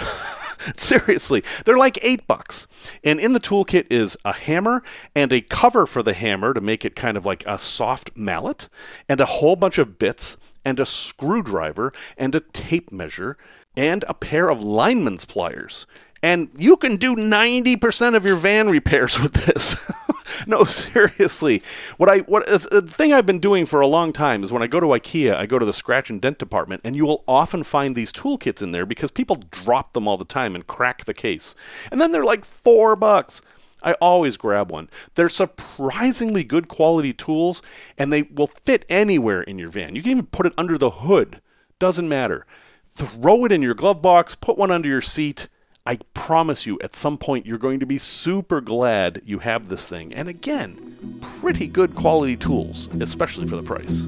Seriously, 0.80 1.43
they're 1.65 1.78
like 1.78 2.00
eight 2.02 2.26
bucks. 2.26 2.65
And 3.04 3.20
in 3.20 3.34
the 3.34 3.39
toolkit 3.39 3.86
is 3.91 4.17
a 4.26 4.34
hammer 4.34 4.82
and 5.13 5.32
a 5.32 5.41
cover 5.41 5.86
for 5.86 6.02
the 6.02 6.13
hammer 6.13 6.56
to 6.56 6.62
make 6.62 6.84
it 6.84 6.96
kind 6.96 7.17
of 7.17 7.26
like 7.26 7.46
a 7.46 7.60
soft 7.60 8.12
mallet, 8.15 8.67
and 9.08 9.22
a 9.22 9.26
whole 9.26 9.56
bunch 9.56 9.78
of 9.78 10.00
bits, 10.00 10.38
and 10.65 10.80
a 10.80 10.86
screwdriver, 10.88 11.93
and 12.17 12.34
a 12.34 12.39
tape 12.39 12.91
measure, 12.91 13.38
and 13.76 14.04
a 14.08 14.13
pair 14.15 14.50
of 14.50 14.63
lineman's 14.63 15.26
pliers. 15.26 15.86
And 16.24 16.50
you 16.58 16.78
can 16.78 16.96
do 16.96 17.15
90% 17.15 18.15
of 18.15 18.26
your 18.26 18.38
van 18.38 18.70
repairs 18.70 19.20
with 19.20 19.34
this. 19.34 19.91
no, 20.48 20.63
seriously. 20.63 21.62
What 21.98 22.10
I 22.10 22.20
what 22.20 22.46
the 22.48 22.82
thing 22.82 23.13
I've 23.13 23.26
been 23.26 23.40
doing 23.40 23.66
for 23.66 23.82
a 23.82 23.88
long 23.88 24.13
time 24.13 24.44
is 24.44 24.52
when 24.52 24.63
I 24.63 24.68
go 24.68 24.80
to 24.80 24.88
IKEA, 24.88 25.36
I 25.36 25.46
go 25.46 25.60
to 25.60 25.66
the 25.66 25.74
scratch 25.74 26.10
and 26.10 26.22
dent 26.22 26.38
department, 26.38 26.82
and 26.84 26.96
you 26.96 27.06
will 27.06 27.24
often 27.28 27.63
find 27.63 27.96
these 27.96 28.13
toolkits 28.13 28.62
in 28.62 28.72
there 28.72 28.86
because 28.86 29.12
people 29.12 29.38
drop 29.52 29.94
them 29.94 30.08
all 30.08 30.18
the 30.18 30.26
time 30.26 30.56
and 30.56 30.68
crack 30.68 31.06
the 31.06 31.13
case, 31.13 31.56
and 31.92 32.00
then 32.02 32.12
they're 32.12 32.24
like 32.24 32.46
four 32.46 32.96
bucks. 32.96 33.42
I 33.84 33.94
always 33.94 34.38
grab 34.38 34.72
one. 34.72 34.90
They're 35.13 35.30
surprisingly 35.30 36.44
good 36.44 36.68
quality 36.68 37.13
tools, 37.13 37.62
and 37.98 38.12
they 38.12 38.24
will 38.24 38.48
fit 38.48 38.86
anywhere 38.90 39.44
in 39.44 39.60
your 39.60 39.70
van. 39.70 39.96
You 39.96 40.02
can 40.02 40.12
even 40.12 40.26
put 40.26 40.48
it 40.48 40.54
under 40.58 40.78
the 40.80 40.90
hood. 40.90 41.42
Doesn't 41.78 42.10
matter. 42.10 42.48
Throw 42.92 43.46
it 43.46 43.52
in 43.52 43.62
your 43.62 43.76
glove 43.76 44.02
box. 44.02 44.34
Put 44.34 44.58
one 44.58 44.72
under 44.72 44.90
your 44.90 45.02
seat 45.02 45.48
I 45.88 46.00
promise 46.13 46.65
you, 46.65 46.78
at 46.82 46.95
some 46.95 47.17
point, 47.17 47.45
you're 47.45 47.58
going 47.58 47.80
to 47.80 47.86
be 47.86 47.97
super 47.97 48.60
glad 48.60 49.21
you 49.26 49.39
have 49.39 49.69
this 49.69 49.88
thing. 49.88 50.13
And 50.13 50.28
again, 50.28 51.21
pretty 51.39 51.65
good 51.65 51.95
quality 51.95 52.36
tools, 52.36 52.89
especially 53.00 53.47
for 53.47 53.56
the 53.56 53.63
price. 53.63 54.04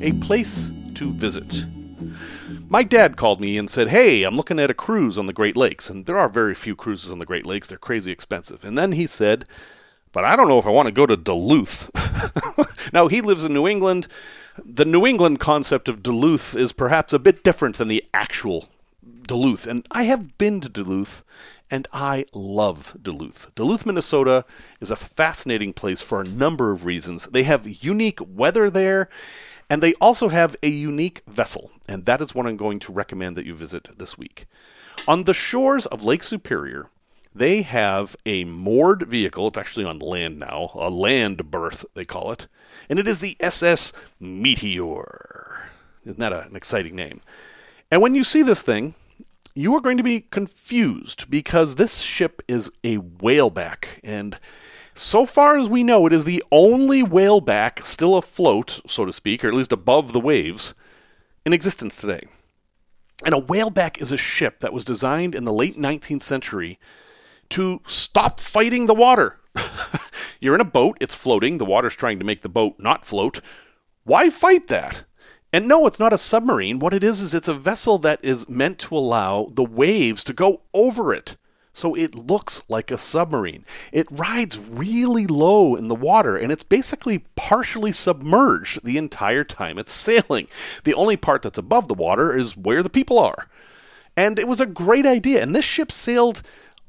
A 0.00 0.12
place 0.24 0.70
to 0.94 1.10
visit. 1.10 1.64
My 2.68 2.84
dad 2.84 3.16
called 3.16 3.40
me 3.40 3.58
and 3.58 3.68
said, 3.68 3.88
Hey, 3.88 4.22
I'm 4.22 4.36
looking 4.36 4.60
at 4.60 4.70
a 4.70 4.74
cruise 4.74 5.18
on 5.18 5.26
the 5.26 5.32
Great 5.32 5.56
Lakes. 5.56 5.90
And 5.90 6.06
there 6.06 6.16
are 6.16 6.28
very 6.28 6.54
few 6.54 6.76
cruises 6.76 7.10
on 7.10 7.18
the 7.18 7.26
Great 7.26 7.44
Lakes, 7.44 7.66
they're 7.66 7.76
crazy 7.76 8.12
expensive. 8.12 8.64
And 8.64 8.78
then 8.78 8.92
he 8.92 9.08
said, 9.08 9.46
But 10.12 10.24
I 10.24 10.36
don't 10.36 10.46
know 10.46 10.60
if 10.60 10.66
I 10.66 10.70
want 10.70 10.86
to 10.86 10.92
go 10.92 11.06
to 11.06 11.16
Duluth. 11.16 11.90
now, 12.92 13.08
he 13.08 13.20
lives 13.20 13.42
in 13.42 13.52
New 13.52 13.66
England 13.66 14.06
the 14.64 14.84
New 14.84 15.06
England 15.06 15.40
concept 15.40 15.88
of 15.88 16.02
Duluth 16.02 16.56
is 16.56 16.72
perhaps 16.72 17.12
a 17.12 17.18
bit 17.18 17.44
different 17.44 17.76
than 17.76 17.88
the 17.88 18.04
actual 18.12 18.68
Duluth. 19.26 19.66
And 19.66 19.86
I 19.90 20.04
have 20.04 20.36
been 20.38 20.60
to 20.60 20.68
Duluth, 20.68 21.22
and 21.70 21.86
I 21.92 22.26
love 22.32 22.96
Duluth. 23.00 23.54
Duluth, 23.54 23.86
Minnesota 23.86 24.44
is 24.80 24.90
a 24.90 24.96
fascinating 24.96 25.72
place 25.72 26.02
for 26.02 26.20
a 26.20 26.26
number 26.26 26.72
of 26.72 26.84
reasons. 26.84 27.26
They 27.26 27.44
have 27.44 27.84
unique 27.84 28.18
weather 28.20 28.70
there, 28.70 29.08
and 29.68 29.82
they 29.82 29.94
also 29.94 30.28
have 30.28 30.56
a 30.62 30.68
unique 30.68 31.22
vessel, 31.28 31.70
and 31.88 32.04
that 32.06 32.20
is 32.20 32.34
what 32.34 32.46
I'm 32.46 32.56
going 32.56 32.80
to 32.80 32.92
recommend 32.92 33.36
that 33.36 33.46
you 33.46 33.54
visit 33.54 33.88
this 33.96 34.18
week. 34.18 34.46
On 35.06 35.24
the 35.24 35.34
shores 35.34 35.86
of 35.86 36.04
Lake 36.04 36.24
Superior, 36.24 36.88
they 37.32 37.62
have 37.62 38.16
a 38.26 38.44
moored 38.44 39.04
vehicle. 39.04 39.46
It's 39.46 39.58
actually 39.58 39.84
on 39.84 40.00
land 40.00 40.40
now, 40.40 40.72
a 40.74 40.90
land 40.90 41.50
berth, 41.50 41.84
they 41.94 42.04
call 42.04 42.32
it. 42.32 42.48
And 42.88 42.98
it 42.98 43.06
is 43.06 43.20
the 43.20 43.36
SS 43.40 43.92
Meteor. 44.18 45.70
Isn't 46.04 46.18
that 46.18 46.32
an 46.32 46.56
exciting 46.56 46.96
name? 46.96 47.20
And 47.90 48.00
when 48.00 48.14
you 48.14 48.24
see 48.24 48.42
this 48.42 48.62
thing, 48.62 48.94
you 49.54 49.74
are 49.74 49.80
going 49.80 49.96
to 49.96 50.02
be 50.02 50.20
confused 50.20 51.28
because 51.28 51.74
this 51.74 52.00
ship 52.00 52.42
is 52.48 52.70
a 52.84 52.98
whaleback. 52.98 54.00
And 54.04 54.38
so 54.94 55.26
far 55.26 55.58
as 55.58 55.68
we 55.68 55.82
know, 55.82 56.06
it 56.06 56.12
is 56.12 56.24
the 56.24 56.42
only 56.52 57.02
whaleback 57.02 57.84
still 57.84 58.16
afloat, 58.16 58.80
so 58.86 59.04
to 59.04 59.12
speak, 59.12 59.44
or 59.44 59.48
at 59.48 59.54
least 59.54 59.72
above 59.72 60.12
the 60.12 60.20
waves, 60.20 60.74
in 61.44 61.52
existence 61.52 61.96
today. 61.96 62.26
And 63.24 63.34
a 63.34 63.40
whaleback 63.40 64.00
is 64.00 64.12
a 64.12 64.16
ship 64.16 64.60
that 64.60 64.72
was 64.72 64.84
designed 64.84 65.34
in 65.34 65.44
the 65.44 65.52
late 65.52 65.76
19th 65.76 66.22
century 66.22 66.78
to 67.50 67.80
stop 67.86 68.40
fighting 68.40 68.86
the 68.86 68.94
water. 68.94 69.38
You're 70.40 70.54
in 70.54 70.60
a 70.60 70.64
boat, 70.64 70.96
it's 71.00 71.14
floating, 71.14 71.58
the 71.58 71.64
water's 71.64 71.94
trying 71.94 72.18
to 72.18 72.24
make 72.24 72.40
the 72.40 72.48
boat 72.48 72.76
not 72.78 73.04
float. 73.04 73.40
Why 74.04 74.30
fight 74.30 74.68
that? 74.68 75.04
And 75.52 75.68
no, 75.68 75.86
it's 75.86 75.98
not 75.98 76.12
a 76.12 76.18
submarine. 76.18 76.78
What 76.78 76.94
it 76.94 77.04
is 77.04 77.20
is 77.20 77.34
it's 77.34 77.48
a 77.48 77.54
vessel 77.54 77.98
that 77.98 78.20
is 78.22 78.48
meant 78.48 78.78
to 78.80 78.96
allow 78.96 79.48
the 79.52 79.64
waves 79.64 80.24
to 80.24 80.32
go 80.32 80.62
over 80.72 81.12
it. 81.12 81.36
So 81.72 81.94
it 81.94 82.14
looks 82.14 82.62
like 82.68 82.90
a 82.90 82.98
submarine. 82.98 83.64
It 83.92 84.10
rides 84.10 84.58
really 84.58 85.26
low 85.26 85.76
in 85.76 85.88
the 85.88 85.94
water 85.94 86.36
and 86.36 86.50
it's 86.50 86.64
basically 86.64 87.26
partially 87.36 87.92
submerged 87.92 88.84
the 88.84 88.98
entire 88.98 89.44
time 89.44 89.78
it's 89.78 89.92
sailing. 89.92 90.48
The 90.84 90.94
only 90.94 91.16
part 91.16 91.42
that's 91.42 91.58
above 91.58 91.88
the 91.88 91.94
water 91.94 92.36
is 92.36 92.56
where 92.56 92.82
the 92.82 92.90
people 92.90 93.18
are. 93.18 93.48
And 94.16 94.38
it 94.38 94.48
was 94.48 94.60
a 94.60 94.66
great 94.66 95.06
idea. 95.06 95.42
And 95.42 95.54
this 95.54 95.64
ship 95.64 95.92
sailed 95.92 96.42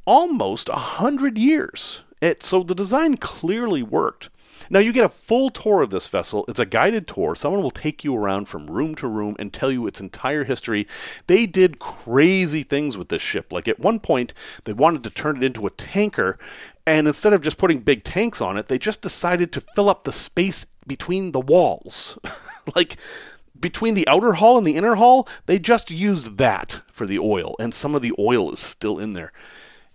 almost 0.06 0.70
a 0.70 0.76
hundred 0.76 1.38
years. 1.38 2.04
It, 2.22 2.44
so 2.44 2.62
the 2.64 2.76
design 2.76 3.18
clearly 3.18 3.82
worked. 3.82 4.30
Now 4.70 4.80
you 4.80 4.94
get 4.94 5.06
a 5.06 5.10
full 5.10 5.50
tour 5.50 5.82
of 5.82 5.90
this 5.90 6.08
vessel. 6.08 6.46
It's 6.48 6.60
a 6.60 6.66
guided 6.66 7.08
tour. 7.08 7.36
Someone 7.36 7.64
will 7.64 7.72
take 7.72 8.04
you 8.04 8.16
around 8.16 8.46
from 8.46 8.68
room 8.68 8.94
to 8.96 9.08
room 9.08 9.36
and 9.40 9.52
tell 9.52 9.72
you 9.72 9.88
its 9.88 10.00
entire 10.00 10.44
history. 10.44 10.88
They 11.26 11.48
did 11.48 11.80
crazy 11.80 12.62
things 12.62 12.96
with 12.96 13.10
this 13.10 13.24
ship. 13.24 13.52
Like 13.52 13.68
at 13.68 13.80
one 13.80 14.00
point, 14.00 14.34
they 14.66 14.74
wanted 14.74 15.04
to 15.04 15.10
turn 15.10 15.38
it 15.38 15.44
into 15.44 15.66
a 15.66 15.72
tanker, 15.72 16.38
and 16.86 17.08
instead 17.08 17.34
of 17.34 17.42
just 17.42 17.58
putting 17.58 17.80
big 17.80 18.04
tanks 18.04 18.40
on 18.40 18.58
it, 18.58 18.68
they 18.68 18.78
just 18.78 19.02
decided 19.02 19.52
to 19.54 19.62
fill 19.62 19.90
up 19.90 20.04
the 20.04 20.12
space 20.12 20.66
between 20.86 21.32
the 21.32 21.42
walls. 21.42 22.20
like 22.76 22.98
between 23.60 23.94
the 23.94 24.08
outer 24.08 24.34
hull 24.34 24.58
and 24.58 24.66
the 24.66 24.76
inner 24.76 24.96
hull, 24.96 25.28
they 25.48 25.60
just 25.60 25.90
used 25.90 26.38
that 26.38 26.82
for 26.92 27.08
the 27.08 27.20
oil, 27.20 27.56
and 27.60 27.74
some 27.74 27.96
of 27.96 28.02
the 28.02 28.14
oil 28.20 28.52
is 28.52 28.60
still 28.60 29.00
in 29.00 29.14
there. 29.14 29.32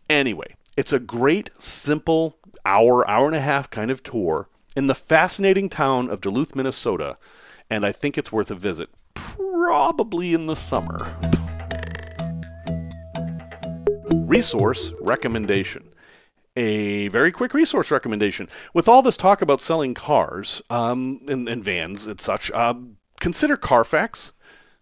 Anyway, 0.09 0.55
it's 0.77 0.93
a 0.93 0.99
great, 0.99 1.51
simple 1.59 2.37
hour, 2.65 3.09
hour 3.09 3.27
and 3.27 3.35
a 3.35 3.41
half 3.41 3.71
kind 3.71 3.91
of 3.91 4.03
tour 4.03 4.49
in 4.77 4.89
the 4.89 4.95
fascinating 4.95 5.71
town 5.71 6.11
of 6.11 6.21
Duluth, 6.21 6.55
Minnesota, 6.55 7.17
and 7.71 7.87
I 7.87 7.93
think 7.93 8.19
it's 8.19 8.31
worth 8.31 8.51
a 8.51 8.55
visit, 8.55 8.91
probably 9.15 10.35
in 10.35 10.47
the 10.47 10.55
summer. 10.55 11.17
Resource 14.11 14.93
recommendation. 15.01 15.89
A 16.57 17.09
very 17.09 17.33
quick 17.33 17.55
resource 17.55 17.91
recommendation. 17.91 18.49
With 18.75 18.89
all 18.89 19.03
this 19.03 19.17
talk 19.17 19.41
about 19.43 19.61
selling 19.61 19.95
cars 19.95 20.63
um, 20.69 21.21
and, 21.29 21.49
and 21.49 21.65
vans 21.65 22.07
and 22.07 22.21
such, 22.21 22.51
uh, 22.53 22.75
consider 23.21 23.57
Carfax. 23.57 24.33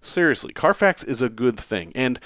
Seriously, 0.01 0.53
Carfax 0.53 1.03
is 1.03 1.23
a 1.23 1.29
good 1.29 1.59
thing. 1.59 1.93
And 1.95 2.21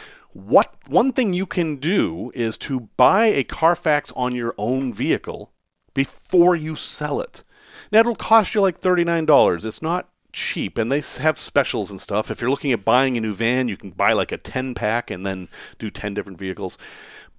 what 0.46 0.72
one 0.86 1.12
thing 1.12 1.34
you 1.34 1.46
can 1.46 1.76
do 1.76 2.30
is 2.34 2.56
to 2.58 2.88
buy 2.96 3.26
a 3.26 3.42
Carfax 3.42 4.12
on 4.14 4.34
your 4.34 4.54
own 4.56 4.92
vehicle 4.92 5.52
before 5.94 6.54
you 6.54 6.76
sell 6.76 7.20
it. 7.20 7.42
Now 7.90 8.00
it'll 8.00 8.14
cost 8.14 8.54
you 8.54 8.60
like 8.60 8.80
$39. 8.80 9.64
It's 9.64 9.82
not 9.82 10.08
cheap 10.32 10.78
and 10.78 10.92
they 10.92 11.02
have 11.20 11.38
specials 11.38 11.90
and 11.90 12.00
stuff. 12.00 12.30
If 12.30 12.40
you're 12.40 12.50
looking 12.50 12.72
at 12.72 12.84
buying 12.84 13.16
a 13.16 13.20
new 13.20 13.34
van, 13.34 13.66
you 13.66 13.76
can 13.76 13.90
buy 13.90 14.12
like 14.12 14.30
a 14.30 14.38
10 14.38 14.74
pack 14.74 15.10
and 15.10 15.26
then 15.26 15.48
do 15.78 15.90
10 15.90 16.14
different 16.14 16.38
vehicles. 16.38 16.78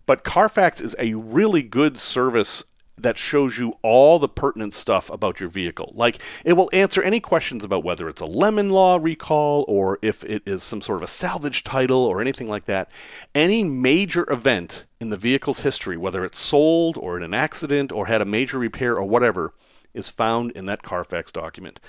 But 0.05 0.23
Carfax 0.23 0.81
is 0.81 0.95
a 0.99 1.13
really 1.13 1.61
good 1.63 1.99
service 1.99 2.65
that 3.03 3.17
shows 3.17 3.57
you 3.57 3.73
all 3.81 4.19
the 4.19 4.29
pertinent 4.29 4.73
stuff 4.73 5.09
about 5.09 5.39
your 5.39 5.49
vehicle. 5.49 5.91
Like 5.95 6.21
it 6.45 6.53
will 6.53 6.69
answer 6.73 7.01
any 7.01 7.19
questions 7.19 7.63
about 7.63 7.83
whether 7.83 8.09
it's 8.09 8.21
a 8.21 8.25
lemon 8.25 8.69
law 8.69 8.97
recall 9.01 9.65
or 9.67 9.99
if 10.01 10.23
it 10.23 10.43
is 10.45 10.63
some 10.63 10.81
sort 10.81 10.97
of 10.97 11.03
a 11.03 11.07
salvage 11.07 11.63
title 11.63 12.05
or 12.05 12.21
anything 12.21 12.47
like 12.47 12.65
that. 12.65 12.91
Any 13.33 13.63
major 13.63 14.29
event 14.31 14.85
in 14.99 15.09
the 15.09 15.17
vehicle's 15.17 15.61
history, 15.61 15.97
whether 15.97 16.23
it's 16.25 16.39
sold 16.39 16.97
or 16.97 17.17
in 17.17 17.23
an 17.23 17.33
accident 17.33 17.91
or 17.91 18.07
had 18.07 18.21
a 18.21 18.25
major 18.25 18.59
repair 18.59 18.95
or 18.95 19.05
whatever, 19.05 19.53
is 19.93 20.09
found 20.09 20.51
in 20.51 20.65
that 20.67 20.83
Carfax 20.83 21.31
document. 21.31 21.79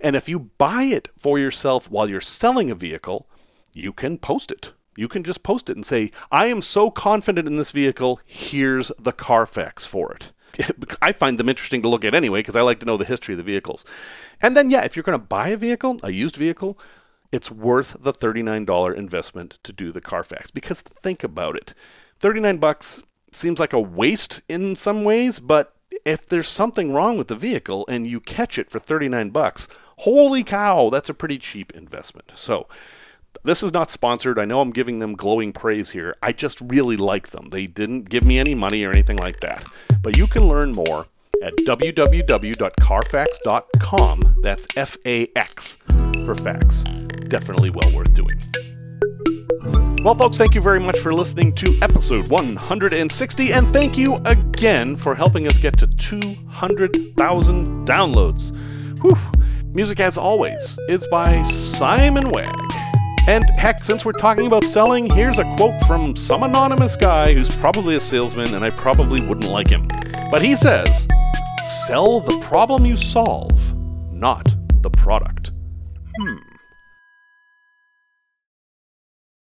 And 0.00 0.16
if 0.16 0.28
you 0.28 0.50
buy 0.58 0.84
it 0.84 1.08
for 1.18 1.38
yourself 1.38 1.90
while 1.90 2.08
you're 2.08 2.20
selling 2.20 2.70
a 2.70 2.74
vehicle, 2.74 3.28
you 3.74 3.92
can 3.92 4.18
post 4.18 4.50
it. 4.50 4.72
You 4.96 5.08
can 5.08 5.22
just 5.22 5.42
post 5.42 5.70
it 5.70 5.76
and 5.76 5.86
say, 5.86 6.10
I 6.30 6.46
am 6.46 6.62
so 6.62 6.90
confident 6.90 7.46
in 7.46 7.56
this 7.56 7.70
vehicle, 7.70 8.20
here's 8.24 8.92
the 8.98 9.12
Carfax 9.12 9.86
for 9.86 10.12
it. 10.12 10.32
I 11.02 11.12
find 11.12 11.38
them 11.38 11.48
interesting 11.48 11.82
to 11.82 11.88
look 11.88 12.04
at 12.04 12.14
anyway 12.14 12.40
because 12.40 12.56
I 12.56 12.62
like 12.62 12.80
to 12.80 12.86
know 12.86 12.96
the 12.96 13.04
history 13.04 13.34
of 13.34 13.38
the 13.38 13.44
vehicles. 13.44 13.84
And 14.40 14.56
then, 14.56 14.70
yeah, 14.70 14.84
if 14.84 14.96
you're 14.96 15.02
going 15.02 15.18
to 15.18 15.24
buy 15.24 15.48
a 15.48 15.56
vehicle, 15.56 15.98
a 16.02 16.10
used 16.10 16.36
vehicle, 16.36 16.78
it's 17.32 17.50
worth 17.50 17.96
the 18.00 18.12
$39 18.12 18.96
investment 18.96 19.58
to 19.62 19.72
do 19.72 19.92
the 19.92 20.00
Carfax. 20.00 20.50
Because 20.50 20.80
think 20.80 21.22
about 21.22 21.56
it 21.56 21.74
39 22.18 22.58
bucks 22.58 23.02
seems 23.32 23.60
like 23.60 23.72
a 23.72 23.80
waste 23.80 24.42
in 24.48 24.76
some 24.76 25.04
ways, 25.04 25.38
but 25.38 25.74
if 26.04 26.26
there's 26.26 26.48
something 26.48 26.92
wrong 26.92 27.16
with 27.16 27.28
the 27.28 27.36
vehicle 27.36 27.84
and 27.88 28.06
you 28.06 28.20
catch 28.20 28.58
it 28.58 28.70
for 28.70 28.78
39 28.78 29.30
bucks, 29.30 29.68
holy 29.98 30.42
cow, 30.42 30.90
that's 30.90 31.08
a 31.08 31.14
pretty 31.14 31.38
cheap 31.38 31.72
investment. 31.72 32.32
So, 32.34 32.66
this 33.44 33.62
is 33.62 33.72
not 33.72 33.90
sponsored. 33.90 34.38
I 34.38 34.44
know 34.44 34.60
I'm 34.60 34.72
giving 34.72 34.98
them 34.98 35.14
glowing 35.14 35.52
praise 35.52 35.90
here. 35.90 36.14
I 36.22 36.32
just 36.32 36.60
really 36.60 36.96
like 36.96 37.28
them. 37.28 37.50
They 37.50 37.66
didn't 37.66 38.08
give 38.08 38.24
me 38.24 38.38
any 38.38 38.54
money 38.54 38.84
or 38.84 38.90
anything 38.90 39.16
like 39.16 39.40
that. 39.40 39.64
But 40.02 40.16
you 40.16 40.26
can 40.26 40.48
learn 40.48 40.72
more 40.72 41.06
at 41.42 41.54
www.carfax.com. 41.56 44.36
That's 44.42 44.66
F 44.76 44.96
A 45.06 45.28
X 45.36 45.78
for 46.24 46.34
facts. 46.34 46.84
Definitely 47.28 47.70
well 47.70 47.94
worth 47.94 48.12
doing. 48.14 48.40
Well, 50.02 50.14
folks, 50.14 50.38
thank 50.38 50.54
you 50.54 50.62
very 50.62 50.80
much 50.80 50.98
for 50.98 51.12
listening 51.12 51.54
to 51.56 51.78
episode 51.82 52.30
160, 52.30 53.52
and 53.52 53.66
thank 53.68 53.98
you 53.98 54.16
again 54.24 54.96
for 54.96 55.14
helping 55.14 55.46
us 55.46 55.58
get 55.58 55.76
to 55.78 55.86
200,000 55.86 57.86
downloads. 57.86 58.56
Whew. 59.02 59.18
Music, 59.74 60.00
as 60.00 60.16
always, 60.16 60.78
is 60.88 61.06
by 61.08 61.42
Simon 61.42 62.30
Wagg. 62.30 62.69
And 63.28 63.44
heck, 63.56 63.84
since 63.84 64.04
we're 64.04 64.12
talking 64.12 64.46
about 64.46 64.64
selling, 64.64 65.08
here's 65.10 65.38
a 65.38 65.44
quote 65.56 65.80
from 65.86 66.16
some 66.16 66.42
anonymous 66.42 66.96
guy 66.96 67.34
who's 67.34 67.54
probably 67.56 67.96
a 67.96 68.00
salesman, 68.00 68.54
and 68.54 68.64
I 68.64 68.70
probably 68.70 69.20
wouldn't 69.20 69.50
like 69.50 69.68
him. 69.68 69.86
But 70.30 70.42
he 70.42 70.56
says, 70.56 71.06
Sell 71.86 72.20
the 72.20 72.38
problem 72.40 72.84
you 72.84 72.96
solve, 72.96 73.78
not 74.12 74.54
the 74.82 74.90
product. 74.90 75.52
Hmm. 76.18 76.49